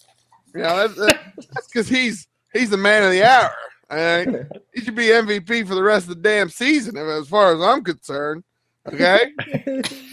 [0.53, 3.53] You know, that's because he's he's the man of the hour.
[3.89, 4.27] All right,
[4.73, 7.83] he should be MVP for the rest of the damn season, as far as I'm
[7.83, 8.43] concerned.
[8.87, 9.31] Okay,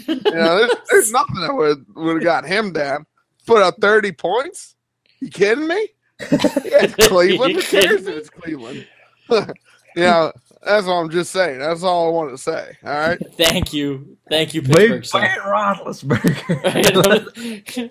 [0.06, 3.06] you know, there's, there's nothing that would would have got him down.
[3.46, 4.74] Put up thirty points.
[5.20, 5.88] You kidding me?
[6.20, 6.28] Yeah,
[6.84, 7.54] it's Cleveland.
[7.54, 8.86] Who cares if it's Cleveland?
[9.30, 9.44] you
[9.96, 11.58] know, that's all I'm just saying.
[11.60, 12.76] That's all I want to say.
[12.84, 13.18] All right.
[13.36, 14.16] Thank you.
[14.28, 14.90] Thank you, Pittsburgh.
[14.90, 15.22] Big son.
[15.22, 16.90] Ben Roethlisberger.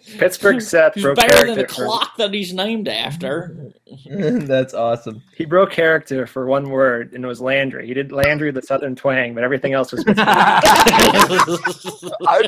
[0.20, 1.76] Pittsburgh Seth He's broke better than the character.
[1.76, 3.74] For, clock that he's named after.
[4.10, 5.24] That's awesome.
[5.36, 7.88] he broke character for one word, and it was Landry.
[7.88, 10.04] He did Landry the Southern twang, but everything else was.
[10.08, 10.62] I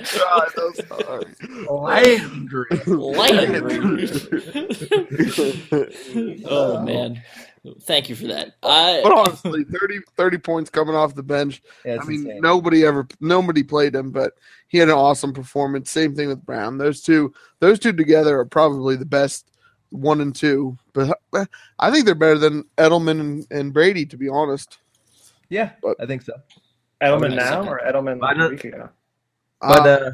[0.03, 0.49] tried.
[0.58, 1.25] I'm sorry.
[1.69, 2.67] Landry.
[2.86, 4.10] Landry.
[6.45, 7.23] oh man.
[7.81, 8.55] Thank you for that.
[8.63, 11.61] I, But honestly, 30, 30 points coming off the bench.
[11.83, 12.41] That's I mean, insane.
[12.41, 14.33] nobody ever, nobody played him, but
[14.67, 15.91] he had an awesome performance.
[15.91, 16.77] Same thing with Brown.
[16.77, 19.51] Those two, those two together are probably the best
[19.89, 20.77] one and two.
[20.93, 21.17] But
[21.79, 24.77] I think they're better than Edelman and, and Brady, to be honest.
[25.49, 26.33] Yeah, But- I think so.
[27.01, 28.89] Edelman now or Edelman like a week ago?
[29.61, 30.11] But Uh, uh,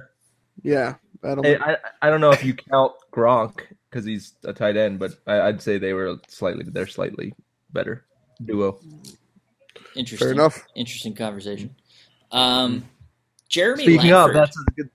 [0.61, 1.59] yeah, Edelman.
[1.61, 3.61] I, I I don't know if you count Gronk
[3.95, 7.33] because he's a tight end, but I, I'd say they were slightly they're slightly
[7.71, 8.03] better
[8.43, 8.77] duo.
[9.95, 10.17] interesting.
[10.17, 10.61] Fair enough.
[10.75, 11.73] Interesting conversation.
[12.29, 12.83] Um,
[13.47, 13.83] Jeremy.
[13.83, 14.35] Speaking Langford.
[14.35, 14.89] of, that's a good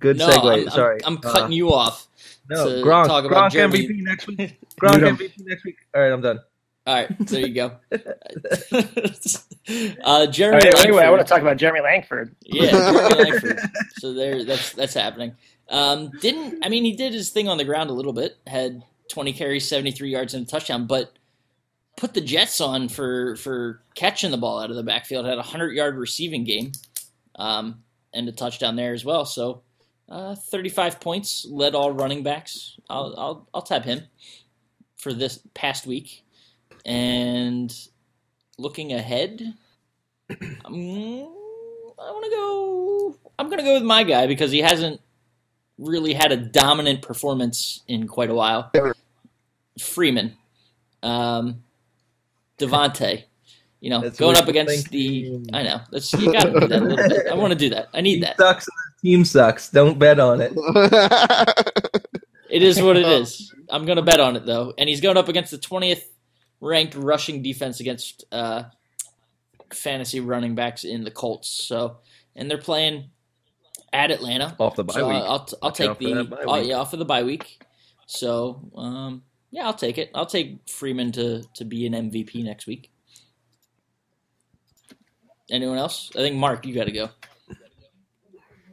[0.00, 0.42] good no, segue.
[0.42, 2.08] I'm, I'm- Sorry, I'm, Uh, cutting you off.
[2.50, 3.86] no, to Gronk, talk about Gronk Jeremy.
[3.86, 4.58] MVP next week.
[4.82, 5.76] Gronk MVP next week.
[5.94, 6.40] All right, I'm done.
[6.84, 7.76] All right, there you go.
[10.04, 10.64] uh, Jeremy.
[10.64, 12.34] right, anyway, I want to talk about Jeremy Langford.
[12.42, 13.60] Yeah, Jeremy Langford.
[13.98, 15.36] So there, that's that's happening.
[15.68, 18.36] Um, didn't I mean he did his thing on the ground a little bit.
[18.46, 21.12] Had 20 carries, 73 yards, and a touchdown, but
[21.96, 25.26] put the Jets on for for catching the ball out of the backfield.
[25.26, 26.72] Had a 100 yard receiving game,
[27.36, 29.24] um, and a touchdown there as well.
[29.24, 29.62] So.
[30.08, 32.78] Uh, 35 points, led all running backs.
[32.88, 34.02] I'll, I'll I'll tab him
[34.96, 36.24] for this past week.
[36.84, 37.76] And
[38.58, 39.54] looking ahead,
[40.30, 43.16] I'm, I want to go.
[43.38, 45.00] I'm going to go with my guy because he hasn't
[45.78, 48.70] really had a dominant performance in quite a while.
[49.78, 50.36] Freeman,
[51.02, 51.62] um,
[52.58, 53.24] Devonta,
[53.80, 55.40] you know, That's going up wishful against the.
[55.52, 55.80] I know.
[55.90, 57.26] That's you got to do that a little bit.
[57.30, 57.88] I want to do that.
[57.92, 58.36] I need He that.
[58.38, 58.66] sucks.
[59.02, 59.68] Team sucks.
[59.70, 60.52] Don't bet on it.
[62.48, 63.52] It is what it is.
[63.68, 66.02] I'm going to bet on it though, and he's going up against the 20th
[66.60, 68.64] ranked rushing defense against uh,
[69.72, 71.48] fantasy running backs in the Colts.
[71.48, 71.98] So,
[72.34, 73.10] and they're playing
[73.96, 74.54] at Atlanta.
[74.60, 75.16] Off the bye So week.
[75.16, 77.62] I'll, I'll, I'll take the that bye oh, yeah off of the bye week.
[78.06, 80.10] So um, yeah, I'll take it.
[80.14, 82.90] I'll take Freeman to to be an MVP next week.
[85.50, 86.10] Anyone else?
[86.14, 87.08] I think Mark, you got to go.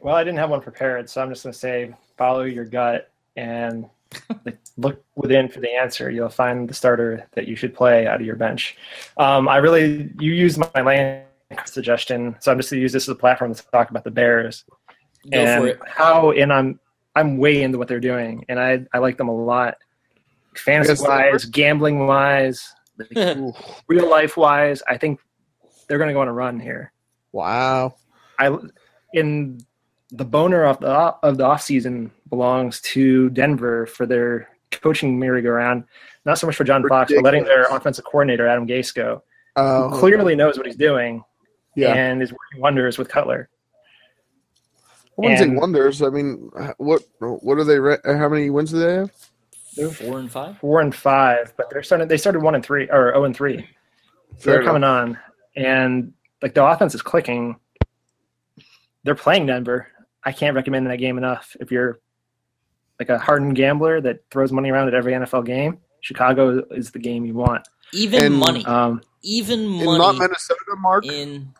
[0.00, 3.10] Well, I didn't have one prepared, so I'm just going to say follow your gut
[3.36, 3.88] and
[4.76, 6.10] look within for the answer.
[6.10, 8.76] You'll find the starter that you should play out of your bench.
[9.16, 11.24] Um, I really, you used my land
[11.64, 14.10] suggestion, so I'm just going to use this as a platform to talk about the
[14.10, 14.64] Bears
[15.30, 15.80] Go and for it.
[15.86, 16.30] how.
[16.32, 16.80] And I'm
[17.16, 19.76] I'm way into what they're doing, and I I like them a lot,
[20.56, 22.72] Fantasy wise, gambling wise,
[23.88, 24.82] real life wise.
[24.88, 25.20] I think
[25.88, 26.92] they're going to go on a run here.
[27.32, 27.94] wow.
[28.38, 28.56] I
[29.12, 29.64] in
[30.10, 35.84] the boner of the of the off season belongs to Denver for their coaching merry-go-round.
[36.24, 39.20] Not so much for John Fox, but letting their offensive coordinator Adam Gase
[39.56, 41.22] Uh, who clearly knows what he's doing
[41.76, 41.94] yeah.
[41.94, 43.48] and is working wonders with Cutler.
[45.16, 46.02] I wouldn't say wonders.
[46.02, 47.78] I mean, what what are they?
[48.18, 49.10] How many wins do they have?
[49.76, 50.58] They're Four and five.
[50.58, 52.08] Four and five, but they're starting.
[52.08, 53.66] They started one and three or zero and three.
[54.38, 55.18] So they're coming on,
[55.56, 56.12] and
[56.42, 57.56] like the offense is clicking.
[59.04, 59.88] They're playing Denver.
[60.24, 61.56] I can't recommend that game enough.
[61.60, 62.00] If you're
[62.98, 66.98] like a hardened gambler that throws money around at every NFL game, Chicago is the
[66.98, 67.66] game you want.
[67.92, 71.06] Even And, money, Um, even And not Minnesota, Mark.
[71.06, 71.52] in.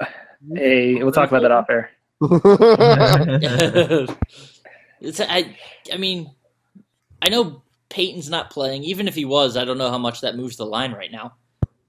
[0.56, 1.90] a we'll talk about that off air.
[5.00, 5.56] It's I.
[5.92, 6.30] I mean,
[7.22, 8.84] I know Peyton's not playing.
[8.84, 11.34] Even if he was, I don't know how much that moves the line right now.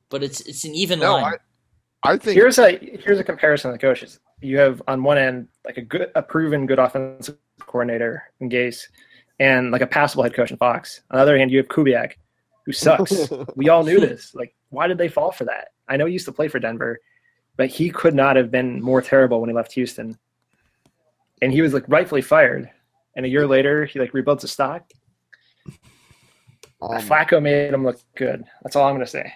[0.09, 1.33] But it's it's an even no, line.
[2.03, 4.19] I, I think Here's a here's a comparison of the coaches.
[4.41, 8.83] You have on one end like a good, a proven good offensive coordinator in Gase,
[9.39, 11.01] and like a passable head coach in Fox.
[11.11, 12.13] On the other hand, you have Kubiak,
[12.65, 13.29] who sucks.
[13.55, 14.33] we all knew this.
[14.33, 15.69] Like, why did they fall for that?
[15.87, 16.99] I know he used to play for Denver,
[17.61, 20.17] but he could not have been more terrible when he left Houston.
[21.43, 22.67] And he was like rightfully fired.
[23.15, 24.91] And a year later, he like rebuilt his stock.
[26.81, 28.45] um, Flacco made him look good.
[28.63, 29.31] That's all I'm going to say.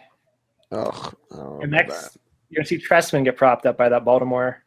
[0.72, 1.16] ugh,
[1.62, 2.18] And next,
[2.50, 4.64] you're going to see Trestman get propped up by that Baltimore,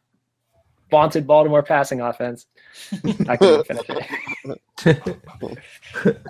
[0.89, 2.45] vaunted Baltimore passing offense.
[3.27, 3.85] I couldn't finish
[4.85, 5.17] it.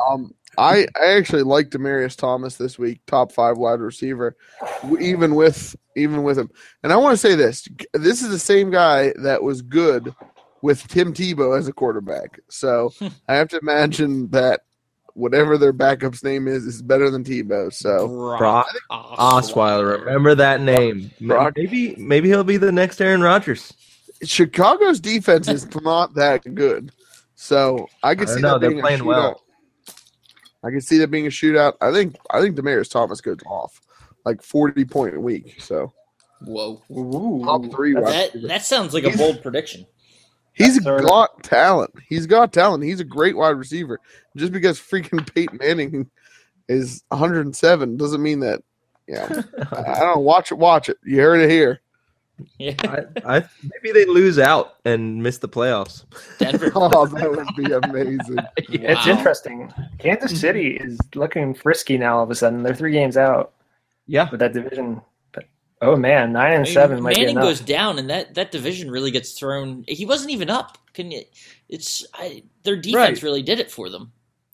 [0.09, 4.35] Um, I I actually like Demaryius Thomas this week, top five wide receiver,
[4.99, 6.49] even with even with him.
[6.83, 10.13] And I want to say this: this is the same guy that was good
[10.61, 12.39] with Tim Tebow as a quarterback.
[12.49, 12.91] So
[13.27, 14.61] I have to imagine that
[15.13, 17.71] whatever their backup's name is is better than Tebow.
[17.71, 18.07] So
[18.37, 19.99] Brock Osweiler.
[20.03, 21.11] Remember that name.
[21.21, 23.71] Brock- Maybe maybe he'll be the next Aaron Rodgers.
[24.23, 26.91] Chicago's defense is not that good.
[27.35, 29.05] So I can I see know, that they're being a playing shootout.
[29.05, 29.41] well.
[30.63, 31.73] I can see that being a shootout.
[31.79, 33.79] I think I think Demaryius Thomas goes off
[34.25, 35.61] like forty point a week.
[35.61, 35.93] So
[36.41, 36.81] Whoa,
[37.45, 37.93] top three.
[37.95, 39.85] wide that that sounds like a bold prediction.
[40.53, 41.91] He's That's sort of- got talent.
[42.09, 42.83] He's got talent.
[42.83, 43.99] He's a great wide receiver.
[44.35, 46.09] Just because freaking Peyton Manning
[46.67, 48.61] is 107 doesn't mean that.
[49.07, 49.41] Yeah,
[49.71, 50.19] I I don't know.
[50.21, 50.55] Watch it.
[50.57, 50.97] Watch it.
[51.05, 51.79] You heard it here.
[52.57, 56.03] Yeah, I, I maybe they lose out and miss the playoffs.
[56.37, 56.71] Denver.
[56.75, 58.39] Oh, that would be amazing.
[58.57, 59.17] It's Wow.
[59.17, 59.73] interesting.
[59.97, 62.17] Kansas City is looking frisky now.
[62.17, 63.53] All of a sudden, they're three games out
[64.07, 64.29] Yeah.
[64.29, 65.01] with that division.
[65.31, 65.45] But
[65.81, 67.43] oh man, nine and I mean, seven might be Manning enough.
[67.45, 69.85] goes down, and that that division really gets thrown.
[69.87, 70.77] He wasn't even up.
[70.93, 71.23] Can you?
[71.69, 73.23] It's I, their defense Right.
[73.23, 74.11] really did it for them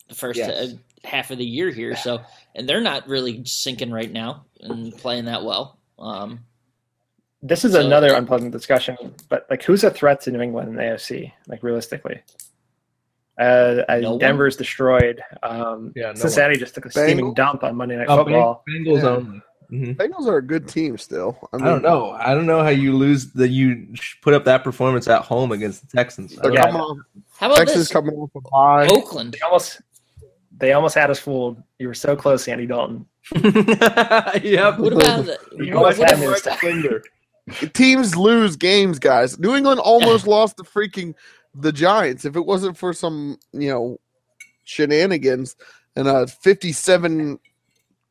[0.08, 0.50] the first Yes.
[0.52, 1.96] uh, half of the year here.
[1.96, 2.22] So,
[2.56, 5.80] and they're not really sinking right now and playing that well.
[5.98, 6.40] Um,
[7.48, 8.98] this is So- another unpleasant discussion.
[9.30, 11.32] But like, who's a threat to New England in the AFC?
[11.48, 12.22] Like realistically,
[13.40, 13.44] uh,
[13.90, 14.20] uh, No one.
[14.20, 15.22] Denver's destroyed.
[15.44, 18.64] Um, Yeah, no Cincinnati just took a steaming dump on Monday Night Oh, Football.
[18.70, 19.10] Bengals Yeah.
[19.10, 19.42] only.
[19.72, 19.96] Mhm.
[19.98, 21.38] Bengals are a good team still.
[21.52, 22.12] I, I don't know.
[22.12, 23.88] I don't know how you lose that you
[24.22, 26.38] put up that performance at home against the Texans.
[26.38, 26.66] I They're Yeah.
[26.68, 26.98] coming off,
[27.40, 27.92] how about Texas this?
[27.92, 28.88] coming off a bye.
[28.92, 29.34] Oakland.
[29.34, 29.82] They almost,
[30.58, 31.62] they almost had us fooled.
[31.80, 33.08] You were so close, Andy Dalton.
[33.34, 33.42] know.
[34.44, 34.78] yep.
[34.78, 37.02] What about the, You what, almost what had if- me this time.
[37.74, 39.38] Teams lose games, guys.
[39.40, 41.14] New England almost lost the freaking
[41.54, 42.26] the Giants.
[42.26, 44.00] If it wasn't for some, you know,
[44.64, 45.56] shenanigans
[45.96, 47.40] and a 57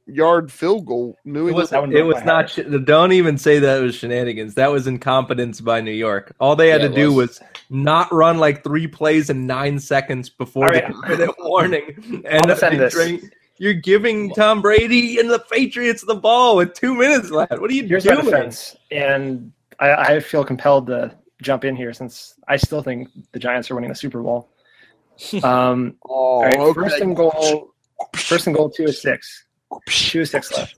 [0.06, 1.90] yard field goal, New It England.
[1.90, 2.50] was, it was not.
[2.50, 4.54] Sh- don't even say that was shenanigans.
[4.54, 6.34] That was incompetence by New York.
[6.40, 7.40] All they had Yeah, to do was.
[7.40, 10.72] was not run like three plays in nine seconds before All
[11.02, 12.22] the minute warning.
[12.26, 12.94] And I'll they this.
[12.94, 17.60] drain- you're giving Tom Brady and the Patriots the ball with two minutes left.
[17.60, 18.24] What are you Here's my doing?
[18.26, 23.38] defense, and I, I feel compelled to jump in here since I still think the
[23.38, 24.48] Giants are winning the Super Bowl.
[25.44, 26.72] Um, Oh, all right, okay.
[26.80, 27.70] first and goal,
[28.16, 29.44] first and goal, two is six,
[29.88, 30.76] two is six left.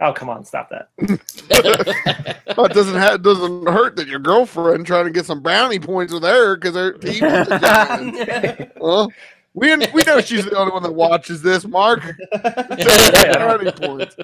[0.00, 0.88] Oh come on, stop that!
[2.56, 6.12] Well, it doesn't have, doesn't hurt that your girlfriend trying to get some brownie points
[6.14, 8.72] with her because her team is the Giants.
[8.80, 9.08] Huh?
[9.56, 12.02] We we know she's the only one that watches this, Mark.
[12.42, 13.72] brownie.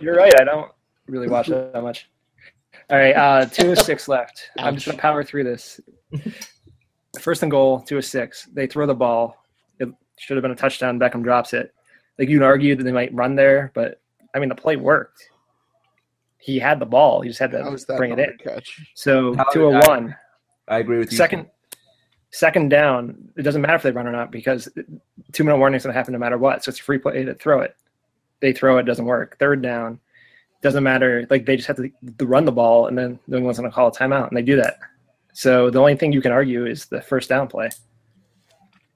[0.02, 0.38] You're right.
[0.38, 0.70] I don't
[1.06, 2.10] really watch it that much.
[2.90, 4.50] All right, uh, two is six left.
[4.58, 5.80] I'm just gonna power through this.
[7.18, 8.46] First and goal, two is six.
[8.52, 9.42] They throw the ball.
[9.78, 10.98] It should have been a touchdown.
[11.00, 11.72] Beckham drops it.
[12.18, 14.00] Like you'd argue that they might run there, but
[14.34, 15.24] I mean the play worked.
[16.36, 17.22] He had the ball.
[17.22, 18.36] He just had to is bring it in.
[18.36, 18.82] catch?
[18.94, 20.14] So two I- one.
[20.68, 21.16] I agree with you.
[21.16, 21.46] Second,
[22.32, 23.30] second down.
[23.36, 24.68] It doesn't matter if they run or not because
[25.32, 26.64] two minute warning is going to happen no matter what.
[26.64, 27.76] So it's a free play to throw it.
[28.40, 29.38] They throw it, doesn't work.
[29.38, 30.00] Third down,
[30.62, 31.26] doesn't matter.
[31.30, 33.74] Like they just have to, to run the ball, and then New England's going to
[33.74, 34.78] call a timeout, and they do that.
[35.32, 37.70] So the only thing you can argue is the first down play.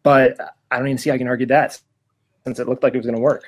[0.02, 0.38] But
[0.70, 1.80] I don't even see how I can argue that
[2.44, 3.44] since it looked like it was going to work.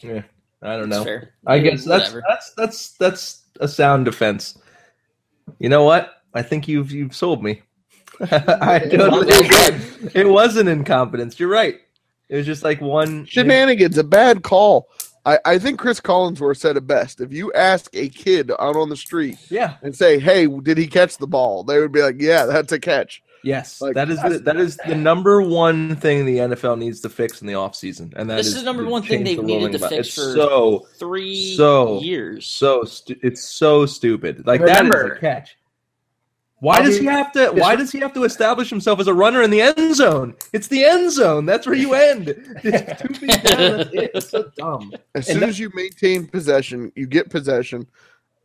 [0.00, 0.22] Yeah,
[0.62, 1.20] I don't know.
[1.46, 2.22] I guess that's Whatever.
[2.28, 4.58] that's that's that's a sound defense.
[5.58, 6.22] You know what?
[6.34, 7.62] I think you've you've sold me.
[8.30, 10.10] I totally agree.
[10.14, 11.38] It wasn't incompetence.
[11.40, 11.80] You're right.
[12.28, 14.88] It was just like one Shenanigans, a bad call.
[15.26, 17.20] I, I think Cris Collinsworth said it best.
[17.20, 20.86] If you ask a kid out on the street Yeah, and say, "Hey, did he
[20.86, 24.22] catch the ball?" They would be like, "Yeah, that's a catch." Yes, Like, that is
[24.22, 28.14] the, that is the number one thing the NFL needs to fix in the offseason.
[28.16, 30.08] and that This is is the number one thing they've the needed to about- fix
[30.08, 32.46] it's for so Three So- years.
[32.46, 34.46] so stu- it's so stupid.
[34.46, 35.58] Like that Remember- is a catch.
[36.64, 37.50] Why does he have to?
[37.50, 40.34] Why does he have to establish himself as a runner in the end zone?
[40.54, 41.44] It's the end zone.
[41.44, 42.28] That's where you end.
[42.28, 43.76] It's two feet down.
[43.76, 44.10] That's it.
[44.14, 44.92] It's so dumb.
[45.14, 47.86] As soon that- as you maintain possession, you get possession,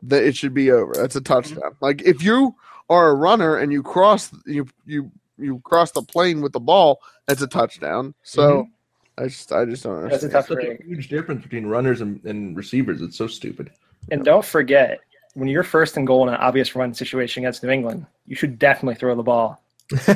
[0.02, 0.92] that it should be over.
[0.92, 1.32] That's a mm-hmm.
[1.32, 1.76] touchdown.
[1.80, 2.54] Like if you
[2.90, 7.00] are a runner and you cross you you you cross the plane with the ball,
[7.26, 8.14] that's a touchdown.
[8.22, 9.24] So mm-hmm.
[9.24, 10.32] I just I just don't That's a understand.
[10.32, 13.00] tough Such a huge difference between runners and, and receivers.
[13.00, 13.70] It's so stupid.
[14.10, 15.00] And don't forget,
[15.34, 18.58] when you're first and goal in an obvious run situation against New England, you should
[18.58, 19.62] definitely throw the ball.
[19.90, 20.06] That's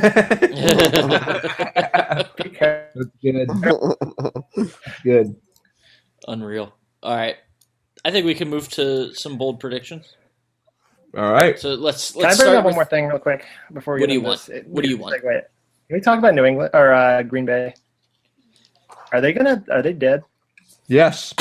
[3.23, 3.49] good.
[5.03, 5.37] Good.
[6.29, 6.75] Unreal.
[7.03, 7.37] All right.
[8.05, 10.17] I think we can move to some bold predictions.
[11.17, 11.59] All right.
[11.59, 14.07] So let's Can I bring start up one more thing real quick before we What
[14.09, 14.41] get do you into want?
[14.47, 14.49] this?
[14.57, 15.15] It- What do you want?
[15.23, 15.43] segue.
[15.89, 17.75] Can we talk about New England or uh, Green Bay?
[19.13, 19.63] Are they gonna?
[19.71, 20.23] Are they dead?
[20.89, 21.35] Yes.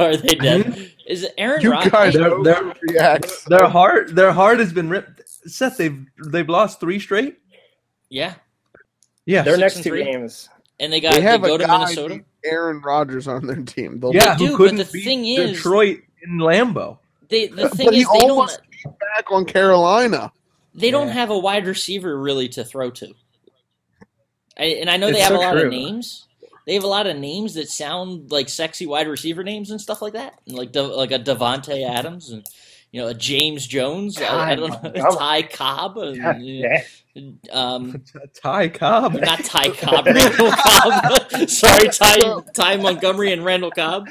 [0.06, 0.66] Are they dead?
[0.66, 0.82] Hmm?
[1.06, 1.92] Is it Aaron You Rodgers?
[1.92, 3.44] guys They're- they're- overreact.
[3.48, 4.14] Their heart.
[4.14, 5.22] Their heart has been ripped.
[5.26, 7.38] Seth, they've they've lost three straight.
[8.10, 8.34] Yeah,
[9.26, 9.42] Yeah.
[9.42, 10.04] Their six next and two three?
[10.04, 10.48] games.
[10.80, 12.20] and they got They they, have go a to guy Minnesota.
[12.44, 14.00] Aaron Rodgers on their team.
[14.00, 14.34] They'll yeah.
[14.34, 16.98] They do, but couldn't the beat thing is- Detroit in Lambeau?
[17.28, 20.32] They the But thing he is they don't almost- back on Carolina.
[20.74, 21.12] they don't Yeah.
[21.14, 23.12] have a wide receiver really to throw to.
[24.58, 26.26] I, and I know they have so a lot of names.
[26.66, 30.02] They have a lot of names that sound like sexy wide receiver names and stuff
[30.02, 32.44] like that, and like De, like a Davante Adams and
[32.92, 34.20] you know a James Jones.
[34.20, 35.96] I, I don't know Ty Cobb.
[35.98, 36.82] And, Yeah.
[37.52, 38.02] Um,
[38.34, 39.14] Ty Cobb.
[39.14, 41.30] not Ty Cobb, Randall Cobb.
[41.48, 44.08] Sorry, Ty Ty Montgomery and Randall Cobb.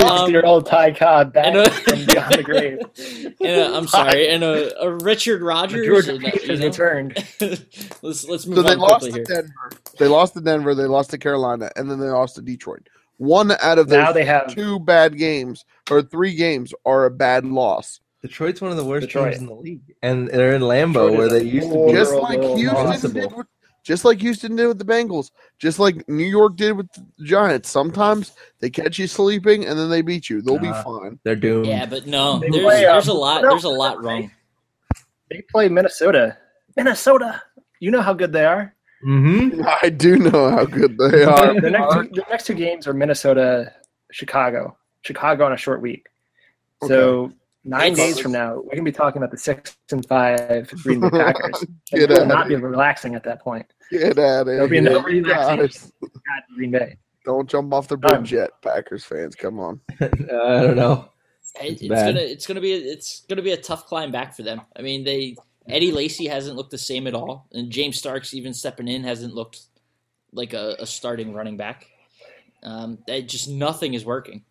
[0.00, 2.78] um, your old Ty Cobb back and, uh, from beyond the grave.
[3.40, 5.86] and, uh, I'm sorry, and a, a Richard Rodgers.
[5.86, 6.66] George and, uh, you know.
[6.66, 7.14] returned.
[8.02, 9.42] let's let's So move they on lost quickly to here.
[9.42, 9.70] Denver.
[9.98, 10.74] They lost to Denver.
[10.74, 12.88] They lost to Carolina, and then they lost to Detroit.
[13.16, 17.44] One out of Now they have two bad games or three games are a bad
[17.44, 18.00] loss.
[18.24, 19.32] Detroit's one of the worst Detroit.
[19.32, 21.92] teams in the league, and they're in Lambeau Detroit where is they used to be.
[21.92, 23.20] Just like Houston possible.
[23.20, 23.46] did with,
[23.82, 25.30] just like Houston did with the Bengals.
[25.58, 27.68] Just like New York did with the Giants.
[27.68, 30.40] Sometimes they catch you sleeping and then they beat you.
[30.40, 31.20] They'll be fine.
[31.22, 31.66] They're doomed.
[31.66, 34.30] Yeah, but no, there's play, um, there's a lot there's a lot wrong.
[35.30, 36.38] they play Minnesota.
[36.78, 37.42] Minnesota.
[37.80, 38.74] You know how good they are.
[39.06, 39.60] Mm-hmm.
[39.82, 41.60] I do know how good they are.
[41.60, 43.70] The next two, the next two games are Minnesota,
[44.12, 44.78] Chicago.
[45.02, 46.06] Chicago on a short week.
[46.86, 47.32] So
[47.64, 51.00] nine It's- days from now, we're gonna be talking about the six and five Green
[51.00, 51.64] Bay Packers.
[51.90, 53.66] Get It will not be relaxing at that point.
[53.90, 54.90] Get out of There'll be here.
[54.90, 55.58] no You relaxation.
[55.58, 55.92] guys.
[56.36, 56.96] At Green Bay.
[57.24, 58.20] Don't jump off the Done.
[58.20, 59.34] bridge yet, Packers fans.
[59.34, 59.80] Come on.
[60.00, 61.08] I don't know.
[61.60, 64.60] It's It's, gonna it's gonna be it's gonna be a tough climb back for them.
[64.76, 65.36] I mean, they
[65.68, 69.34] Eddie Lacy hasn't looked the same at all, and James Starks even stepping in hasn't
[69.34, 69.60] looked
[70.32, 71.86] like a, a starting running back.
[72.62, 74.42] Um, that just nothing is working.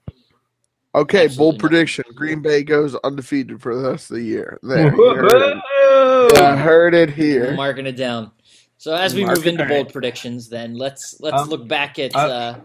[0.95, 1.59] Okay, Absolutely bold not.
[1.69, 2.03] prediction.
[2.13, 4.59] Green Bay goes undefeated for the rest of the year.
[4.61, 4.91] There.
[4.91, 6.37] heard it.
[6.37, 7.55] I heard it We're here.
[7.55, 8.31] marking it down.
[8.77, 9.69] So as we Mark move into down.
[9.69, 12.59] bold predictions, then let's let's Um, look back at uh, uh,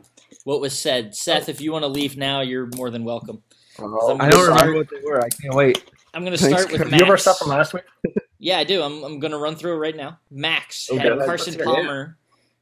[0.45, 1.15] what was said.
[1.15, 3.43] Seth, if you want to leave now, you're more than welcome.
[3.79, 3.91] I'm
[4.31, 5.21] don't remember what they were.
[5.25, 5.85] I can't wait.
[6.13, 6.93] I'm going to Thanks, start with Max.
[6.93, 7.85] You have our stuff from last week?
[8.41, 8.83] Yeah, I do.
[8.83, 10.21] I'm, I'm going to run through it right now.
[10.31, 11.65] Max Okay, had Carson let's it.
[11.65, 12.17] Palmer.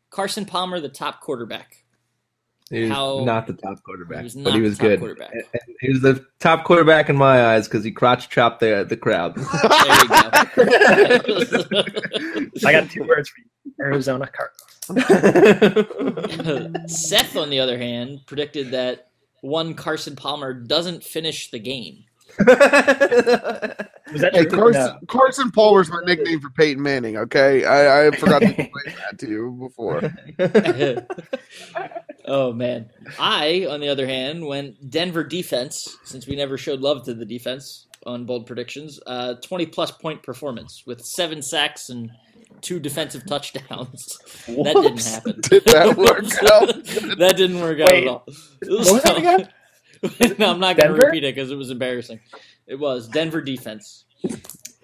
[0.09, 1.85] Carson Palmer, the top quarterback.
[2.71, 4.99] He was How- not the top quarterback, He but he was top good.
[4.99, 5.31] quarterback.
[5.33, 8.85] And- and He was the top quarterback in my eyes because he crotch chopped the
[8.89, 9.37] the crowd.
[9.47, 10.15] There you go.
[12.69, 13.47] I got two words for you.
[13.81, 14.63] Arizona Cardinals.
[16.93, 19.09] Seth, on the other hand, predicted that
[19.43, 22.05] one Carson Palmer doesn't finish the game.
[22.39, 23.91] Was that
[24.35, 24.59] Hey, true?
[24.59, 24.99] Carson, No.
[25.09, 27.17] Carson Palmer's my nickname for Peyton Manning.
[27.17, 30.01] Okay, I, I forgot to explain that to you before.
[32.27, 32.91] Oh man.
[33.19, 37.25] I, on the other hand, went Denver defense, since we never showed love to the
[37.25, 39.01] defense on bold predictions.
[39.07, 42.11] Uh, twenty plus point performance with seven sacks and
[42.61, 44.19] two defensive touchdowns.
[44.47, 45.41] That didn't happen.
[45.41, 46.85] Did that work out?
[47.19, 48.25] that didn't work out Wait, at all.
[48.67, 49.49] What was again?
[50.39, 52.21] no, I'm not going to repeat it because it was embarrassing.
[52.67, 54.05] It was Denver defense.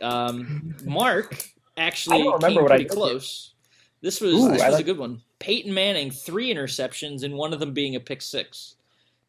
[0.00, 1.44] Um, Mark
[1.76, 2.92] I actually don't remember came what pretty did.
[2.92, 3.54] close.
[4.00, 5.22] This was Ooh, this I was a good one.
[5.42, 8.76] Peyton Manning three interceptions and one of them being a pick six.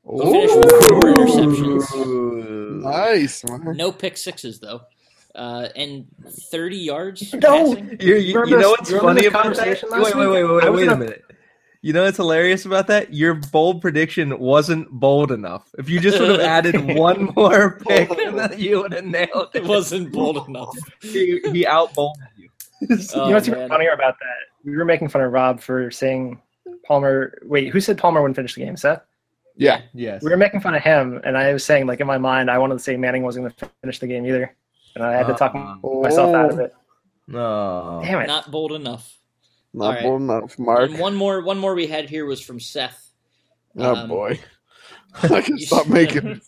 [0.08, 0.20] Ooh.
[0.32, 2.82] finished with four interceptions.
[2.84, 3.76] Nice, man.
[3.76, 4.82] No pick sixes though,
[5.34, 7.76] uh, and 30 yards No.
[8.00, 9.82] You, you, you know what's funny about that?
[9.90, 11.24] Wait, wait, wait, wait, wait, wait a gonna- minute.
[11.86, 13.14] You know what's hilarious about that?
[13.14, 15.68] Your bold prediction wasn't bold enough.
[15.78, 19.64] If you just would have added one more pick, then you would have nailed It
[19.64, 19.66] it.
[19.66, 20.74] wasn't bold enough.
[21.02, 22.48] He, he outbolded you.
[23.16, 23.70] Oh, you know what's even man.
[23.70, 24.66] funnier about that?
[24.66, 26.42] We were making fun of Rob for saying
[26.86, 27.38] Palmer.
[27.44, 28.78] Wait, who said Palmer wouldn't finish the game?
[28.78, 29.02] Seth.
[29.56, 29.82] Yeah.
[29.94, 30.24] Yes.
[30.24, 32.58] We were making fun of him, and I was saying, like in my mind, I
[32.58, 34.56] wanted to say Manning wasn't going to finish the game either,
[34.96, 36.74] and I had to talk Uh, myself out of it.
[37.28, 38.02] No.
[38.04, 38.28] Damn it!
[38.28, 39.16] Not bold enough.
[39.74, 40.04] Not All right.
[40.04, 40.90] bold enough, Mark.
[40.90, 43.12] And one more, one more we had here was from Seth.
[43.78, 44.40] oh Um, boy.
[45.24, 46.42] I can stop making.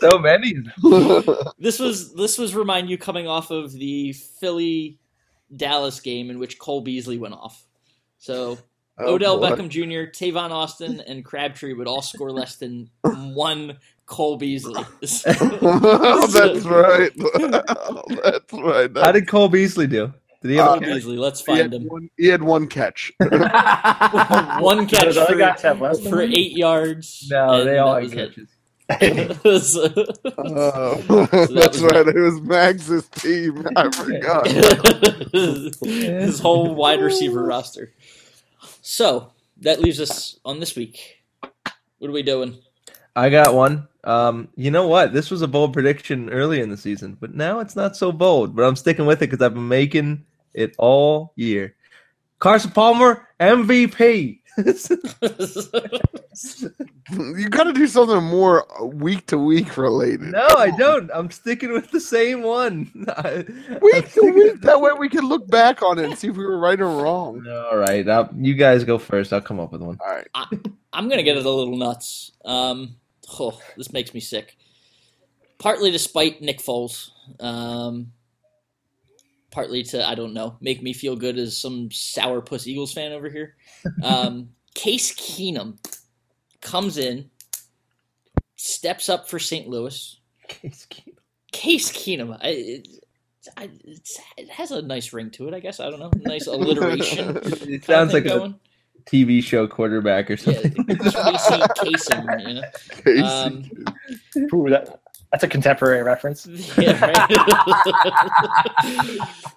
[0.00, 0.54] So many.
[1.58, 4.98] this was this was remind you coming off of the Philly
[5.56, 7.64] Dallas game in which Cole Beasley went off.
[8.18, 8.58] So
[9.02, 9.50] Oh, Odell boy.
[9.50, 14.84] Beckham Jr., Tavon Austin, and Crabtree would all score less than one Cole Beasley.
[15.62, 17.10] Oh, that's right.
[17.18, 18.90] Oh, that's right.
[18.96, 20.12] How did Cole Beasley do?
[20.42, 20.80] Did he have Cole?
[20.80, 21.84] Beasley, let's find had him.
[21.88, 23.12] one, he had one catch.
[23.20, 27.26] One catch for, guys have less than for eight yards.
[27.30, 28.48] no, they all that had was it.
[28.98, 29.72] Catches.
[29.72, 32.06] So- that's was right.
[32.08, 33.66] It was Max's team.
[33.76, 34.46] I forgot.
[35.82, 37.92] his whole wide receiver roster.
[38.82, 41.22] So that leaves us on this week.
[41.98, 42.58] What are we doing?
[43.14, 43.88] I got one.
[44.04, 45.12] Um, you know what?
[45.12, 48.56] This was a bold prediction early in the season, but now it's not so bold.
[48.56, 50.24] But I'm sticking with it because I've been making
[50.54, 51.74] it all year.
[52.38, 54.39] Carson Palmer MVP.
[57.12, 60.20] You got to do something more week to week related.
[60.32, 61.10] no, I don't.
[61.12, 62.90] I'm sticking with the same one.
[63.08, 63.44] I-
[63.82, 64.60] Week to week.
[64.62, 67.02] That way we can look back on it and see if we were right or
[67.02, 67.44] wrong.
[67.48, 69.32] All right, I'll, you guys go first.
[69.32, 69.98] I'll come up with one.
[70.04, 70.28] All right.
[70.92, 72.32] I'm gonna get it a little nuts.
[72.44, 72.96] Um,
[73.38, 74.56] oh, this makes me sick.
[75.58, 77.10] Partly despite Nick Foles.
[77.38, 78.12] Um,
[79.50, 83.28] partly to I don't know, make me feel good as some sourpuss Eagles fan over
[83.28, 83.56] here.
[84.02, 85.78] Um, Case Keenum
[86.60, 87.30] comes in,
[88.56, 89.68] steps up for St.
[89.68, 90.16] Louis.
[90.48, 91.16] Case Keenum.
[91.52, 92.38] Case Keenum.
[92.40, 92.88] I, it,
[93.56, 95.80] I, it's, it has a nice ring to it, I guess.
[95.80, 96.10] I don't know.
[96.22, 97.36] Nice alliteration.
[97.44, 98.54] It sounds thing like a.
[99.06, 100.72] TV show quarterback or Yeah, something.
[100.86, 101.10] Tracy
[101.78, 102.62] Kasem, you know.
[103.02, 103.22] Casey.
[103.22, 103.70] Um,
[104.54, 104.99] Ooh, that,
[105.32, 106.46] that's a contemporary reference.
[106.78, 107.28] Yeah, right.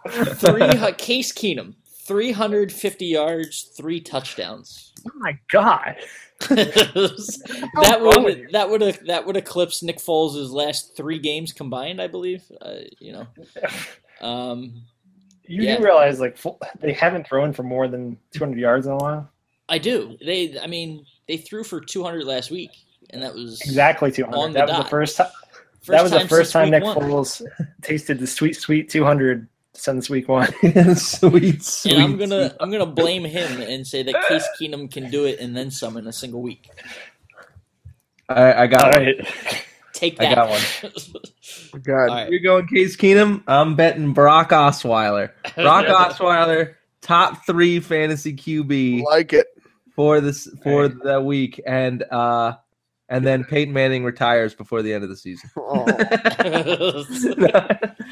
[0.35, 1.73] Three Case Keenum,
[2.05, 4.91] three hundred fifty yards, three touchdowns.
[5.07, 5.95] Oh my god!
[6.49, 12.43] that would that would that would eclipse Nick Foles' last three games combined, I believe.
[12.61, 13.27] Uh, you know,
[14.21, 14.81] um,
[15.45, 15.77] You Yeah.
[15.77, 16.37] do realize like
[16.79, 19.29] they haven't thrown for more than 200 yards in a while.
[19.69, 20.17] I do.
[20.23, 22.71] They, I mean, they threw for two hundred last week,
[23.11, 24.37] and that was Exactly 200.
[24.37, 24.83] On the that was dot.
[24.85, 25.27] the first time.
[25.83, 26.97] First that was the first time week Nick one.
[26.97, 27.41] Foles
[27.81, 30.47] tasted the sweet, sweet 200 since week one.
[30.95, 31.93] sweet, sweet.
[31.93, 32.55] And I'm gonna.
[32.59, 35.97] I'm gonna blame him and say that Case Keenum can do it and then some
[35.97, 36.69] in a single week.
[38.29, 38.99] I, I got All one.
[39.07, 39.65] right.
[39.93, 40.35] Take I that.
[40.35, 41.81] got one.
[41.83, 41.93] God.
[42.09, 42.29] All right.
[42.29, 43.43] You're going Case Keenum.
[43.47, 45.31] I'm betting Brock Osweiler.
[45.55, 49.47] Brock Osweiler, top three fantasy QB Like it.
[49.95, 51.03] for this for Right.
[51.03, 52.53] the week, and uh,
[53.09, 55.49] and then Peyton Manning retires before the end of the season.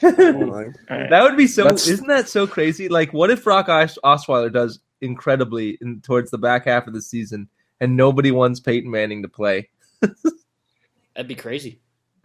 [0.00, 1.22] Oh, that oh, my- All right.
[1.22, 1.64] would be so.
[1.64, 2.88] Let's- Isn't that so crazy?
[2.88, 7.02] Like, what if Brock Os- Osweiler does incredibly in, towards the back half of the
[7.02, 7.48] season,
[7.80, 9.68] and nobody wants Peyton Manning to play?
[10.00, 11.80] That'd be crazy.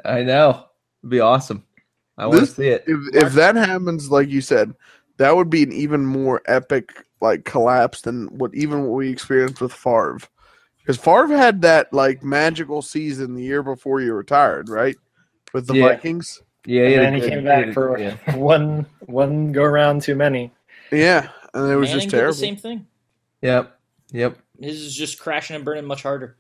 [0.06, 0.66] I know.
[1.02, 1.64] It'd be awesome.
[2.18, 2.84] I want to see it.
[2.86, 4.76] if if that happens, like you said,
[5.18, 6.92] that would be an even more epic
[7.22, 10.20] like collapse than what even what we experienced with Favre.
[10.84, 14.98] Because Favre had that like magical season the year before he retired, right?
[15.54, 15.88] With the Yeah.
[15.90, 16.42] Vikings.
[16.66, 17.00] Yeah, And yeah.
[17.02, 18.16] then he came back for yeah.
[18.36, 20.52] one one go around too many.
[20.92, 22.34] Yeah, and it was Manning just did terrible.
[22.34, 22.86] the same thing.
[23.42, 23.78] Yep.
[24.12, 24.38] Yep.
[24.62, 26.38] His is just crashing and burning much harder.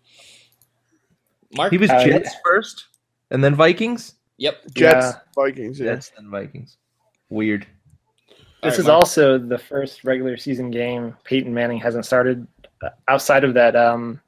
[1.55, 1.71] Mark.
[1.71, 2.85] He was Uh, Jets first,
[3.31, 4.15] and then Vikings.
[4.37, 4.61] yep.
[4.73, 5.19] Jets, Yeah.
[5.35, 5.79] Vikings.
[5.79, 5.93] Yeah.
[5.95, 6.77] Jets, then Vikings.
[7.29, 7.65] Weird.
[8.61, 8.95] This right, is Mark.
[8.99, 12.47] also the first regular season game Peyton Manning hasn't started
[12.81, 14.21] uh, outside of that um,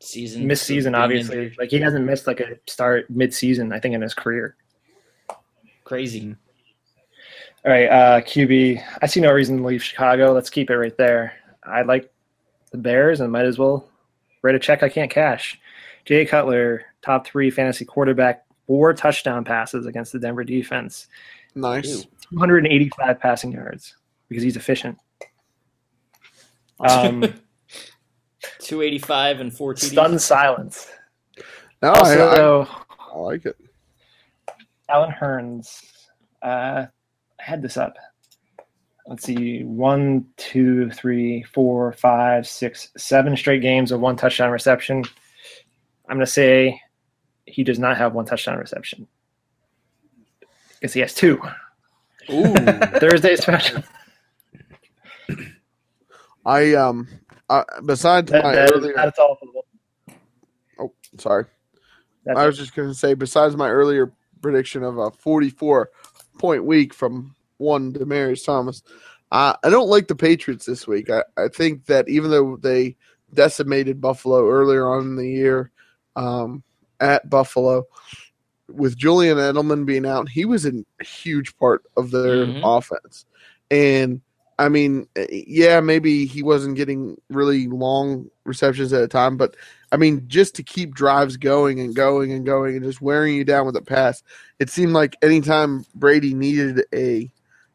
[0.00, 0.46] Season.
[0.46, 0.94] missed season.
[0.94, 1.58] Obviously, injured.
[1.58, 3.72] like he hasn't missed like a start mid season.
[3.72, 4.56] I think in his career.
[5.84, 6.34] Crazy.
[7.64, 8.82] All right, uh, QB.
[9.02, 10.32] I see no reason to leave Chicago.
[10.32, 11.34] Let's keep it right there.
[11.62, 12.10] I like
[12.72, 13.88] the Bears and might as well
[14.42, 15.60] write a check I can't cash.
[16.06, 21.08] Jay Cutler, top three fantasy quarterback, four touchdown passes against the Denver defense,
[21.54, 22.06] Nice.
[22.32, 23.96] 285 passing yards
[24.28, 24.98] because he's efficient.
[26.80, 27.34] Um,
[28.60, 29.90] 285 and four TDs.
[29.90, 30.88] stunned silence.
[31.82, 32.68] No, Also, I, I, though,
[32.98, 33.56] I like it.
[34.88, 35.84] Allen Hurns.
[36.42, 36.86] Uh,
[37.38, 37.96] I had this up.
[39.06, 45.04] Let's see, one, two, three, four, five, six, seven straight games of one touchdown reception.
[46.08, 46.80] I'm going to say
[47.46, 49.06] he does not have one touchdown reception
[50.74, 51.40] because he has two.
[52.30, 52.54] Ooh.
[53.00, 53.82] Thursday special.
[56.44, 57.08] I um.
[57.50, 59.36] I, besides That, my that, earlier, that's all.
[59.36, 61.44] for the- sorry,
[62.24, 62.46] That's I it.
[62.46, 63.14] was just going to say.
[63.14, 65.90] Besides my earlier prediction of a 44
[66.38, 68.82] point week from one Demaryius Thomas,
[69.32, 71.10] uh, I don't like the Patriots this week.
[71.10, 72.96] I, I think that even though they
[73.34, 75.70] decimated Buffalo earlier on in the year
[76.16, 76.62] um,
[77.00, 77.84] at Buffalo,
[78.68, 80.72] with Julian Edelman being out, he was a
[81.02, 82.60] huge part of their Mhm.
[82.64, 83.24] offense.
[83.70, 84.20] And
[84.60, 89.56] I mean, eh, yeah, maybe he wasn't getting really long receptions at a time, but
[89.90, 93.42] I mean, just to keep drives going and going and going and just wearing you
[93.42, 94.22] down with a pass,
[94.58, 97.20] it seemed like anytime Brady needed a,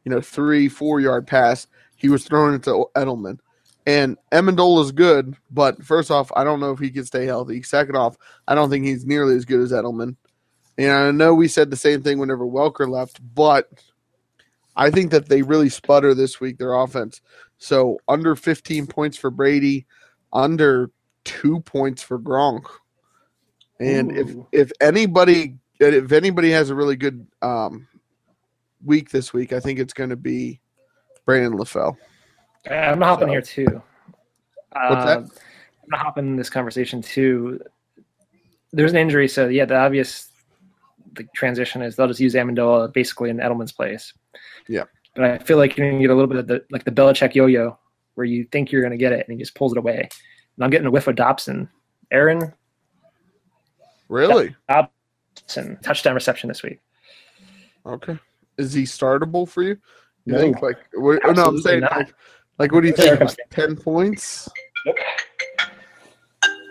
[0.04, 1.66] you know, three, four yard pass,
[1.96, 3.40] he was throwing it to Edelman.
[3.88, 7.64] And Amendola is good, but first off, I don't know if he can stay healthy.
[7.64, 8.16] Second off,
[8.48, 10.18] I don't think he's nearly as good as Edelman.
[10.78, 13.70] And I know we said the same thing whenever Welker left, but
[14.76, 17.22] I think that they really sputter this week, their offense.
[17.58, 19.86] So under 15 points for Brady,
[20.34, 20.92] under
[21.24, 22.66] two points for Gronk.
[23.80, 24.48] And if Ooh.
[24.52, 27.88] if anybody if anybody has a really good um,
[28.84, 30.62] week this week, I think it's going to be
[31.26, 31.98] Brandon LaFell.
[32.70, 33.82] I'm gonna hop in So- here too.
[34.72, 35.18] What's that?
[35.18, 37.60] Uh, I'm gonna hop in this conversation too.
[38.72, 40.30] There's an injury, so yeah, the obvious
[41.14, 44.14] the transition is they'll just use Amendola basically in Edelman's place.
[44.68, 44.84] Yeah.
[45.16, 47.36] but I feel like you're gonna get a little bit of the like the Belichick
[47.36, 47.78] yo-yo,
[48.16, 50.00] where you think you're gonna get it and he just pulls it away.
[50.56, 51.70] And I'm getting a whiff of Dobson.
[52.12, 52.54] Aaron
[54.08, 54.56] Really?
[54.70, 56.80] Dobson touchdown reception this week.
[57.86, 58.18] Okay.
[58.58, 59.78] Is he startable for you?
[60.26, 60.40] You No.
[60.40, 61.46] think like what, no?
[61.48, 61.96] I'm saying not.
[61.96, 62.14] like,
[62.60, 63.22] like what do you think?
[63.52, 64.50] Ten points?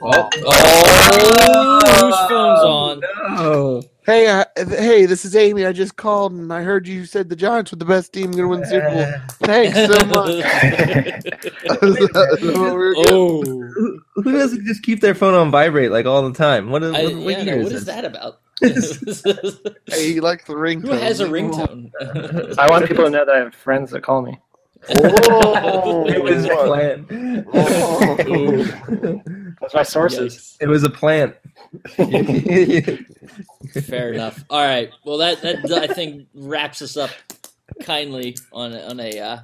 [0.05, 3.00] Oh, Oh, whose phone's oh, on?
[3.36, 3.82] No.
[4.07, 5.64] Hey, I, hey, this is Amy.
[5.66, 8.44] I just called and I heard you said the Giants were the best team going
[8.44, 9.09] to win the Super Bowl.
[9.44, 10.46] Thanks so much.
[11.82, 11.98] Is
[12.42, 13.12] that what we're getting?
[13.14, 16.70] oh, Who, who doesn't just keep their phone on vibrate like all the time?
[16.70, 17.84] What is, I, what, what, yeah, no, what is is this?
[17.86, 18.40] that about?
[19.86, 20.82] Hey, he likes the ringtone.
[20.82, 21.90] Who has a Leave him ringtone?
[22.59, 24.38] I want people to know that I have friends that call me.
[24.88, 25.59] Oh.
[25.62, 26.09] alone.
[26.09, 26.66] It was a Whoa.
[26.66, 27.09] plant.
[29.61, 30.57] That's my sources.
[30.61, 31.34] it was a plant.
[33.84, 34.44] Fair enough.
[34.50, 34.90] All right.
[35.05, 37.11] Well, that that I think wraps us up
[37.82, 39.38] kindly on a, on a uh,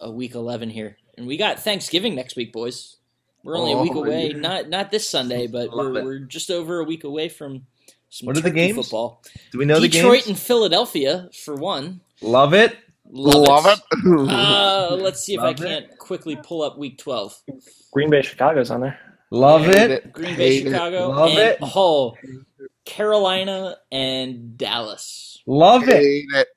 [0.00, 2.96] a week eleven here, and we got Thanksgiving next week, boys.
[3.42, 4.30] We're only a week Oh, away.
[4.32, 4.36] yeah.
[4.36, 6.04] Not not this Sunday, but Love we're, it.
[6.04, 7.66] we're just over a week away from
[8.10, 8.76] some What are the turkey games?
[8.76, 9.22] football.
[9.52, 12.00] Do we know the Detroit and Philadelphia for one.
[12.20, 12.76] Love it.
[13.12, 13.80] Love, Love it.
[13.92, 14.30] it.
[14.30, 15.64] Uh, let's see if I Love it.
[15.66, 17.34] can't quickly pull up week twelve.
[17.92, 18.98] Green Bay Chicago's on there.
[19.30, 20.12] Love Hate it.
[20.12, 20.70] Green Bay, Hate it.
[20.70, 21.58] Chicago, Love and it.
[21.62, 22.16] oh,
[22.84, 25.38] Carolina and Dallas.
[25.46, 25.96] Love it.
[25.96, 26.48] Hate it.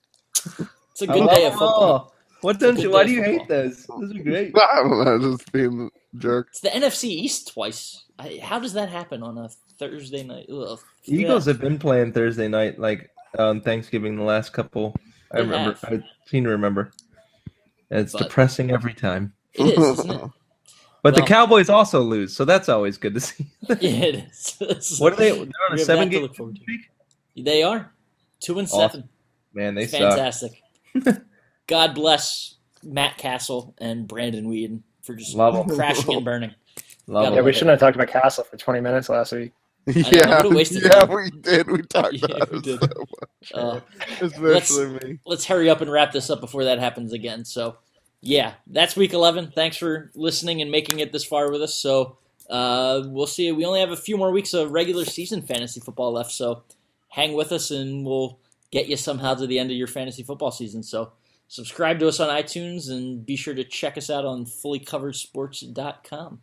[0.91, 1.83] It's a good day of them football.
[1.83, 2.13] all.
[2.41, 2.91] What don't you?
[2.91, 3.57] Why do you hate football.
[3.63, 3.85] those?
[3.85, 4.53] Those are great.
[4.57, 6.47] I don't know, just being a jerk.
[6.49, 8.03] It's the NFC East twice.
[8.19, 9.49] I, how does that happen on a
[9.79, 10.47] Thursday night?
[10.51, 10.79] Ugh.
[11.05, 11.53] Eagles Yeah.
[11.53, 13.09] have been playing Thursday night, like
[13.39, 14.95] on Thanksgiving, the last couple.
[15.31, 15.77] I They remember.
[15.83, 15.93] have.
[16.01, 16.91] I seem to remember.
[17.89, 19.33] And It's But- depressing every time.
[19.53, 20.21] It is, isn't it?
[21.03, 23.45] But the Cowboys also lose, so that's always good to see.
[23.69, 23.75] Yeah,
[24.05, 24.25] it
[24.61, 24.97] is.
[24.99, 25.31] what are they?
[25.31, 26.61] They're on a seven that to game to.
[26.61, 26.81] streak.
[27.37, 27.91] They are
[28.39, 28.79] two and Awesome.
[28.89, 29.09] seven.
[29.53, 29.99] Man, they suck.
[29.99, 30.61] Fantastic.
[31.67, 35.75] God bless Matt Cassel and Brandon Weeden for just Love 'em.
[35.75, 36.55] crashing and burning.
[37.07, 39.51] Love Yeah, Yeah, we shouldn't have talked about Cassel for 20 minutes last week.
[39.85, 41.09] Yeah, would've yeah, time.
[41.13, 41.69] we did.
[41.69, 42.79] We talked Yeah, about we it did.
[42.79, 42.87] so
[43.21, 43.79] much, Uh,
[44.21, 45.19] especially me.
[45.25, 47.43] let's hurry up and wrap this up before that happens again.
[47.43, 47.75] So,
[48.23, 49.51] yeah, that's week 11.
[49.51, 51.75] Thanks for listening and making it this far with us.
[51.75, 52.17] So,
[52.49, 53.51] uh, we'll see.
[53.51, 56.31] We only have a few more weeks of regular season fantasy football left.
[56.31, 56.63] So,
[57.09, 58.39] hang with us and we'll
[58.71, 60.83] get you somehow to the end of your fantasy football season.
[60.83, 61.11] So,
[61.49, 66.41] subscribe to us on iTunes and be sure to check us out on fullycoveredsports.com.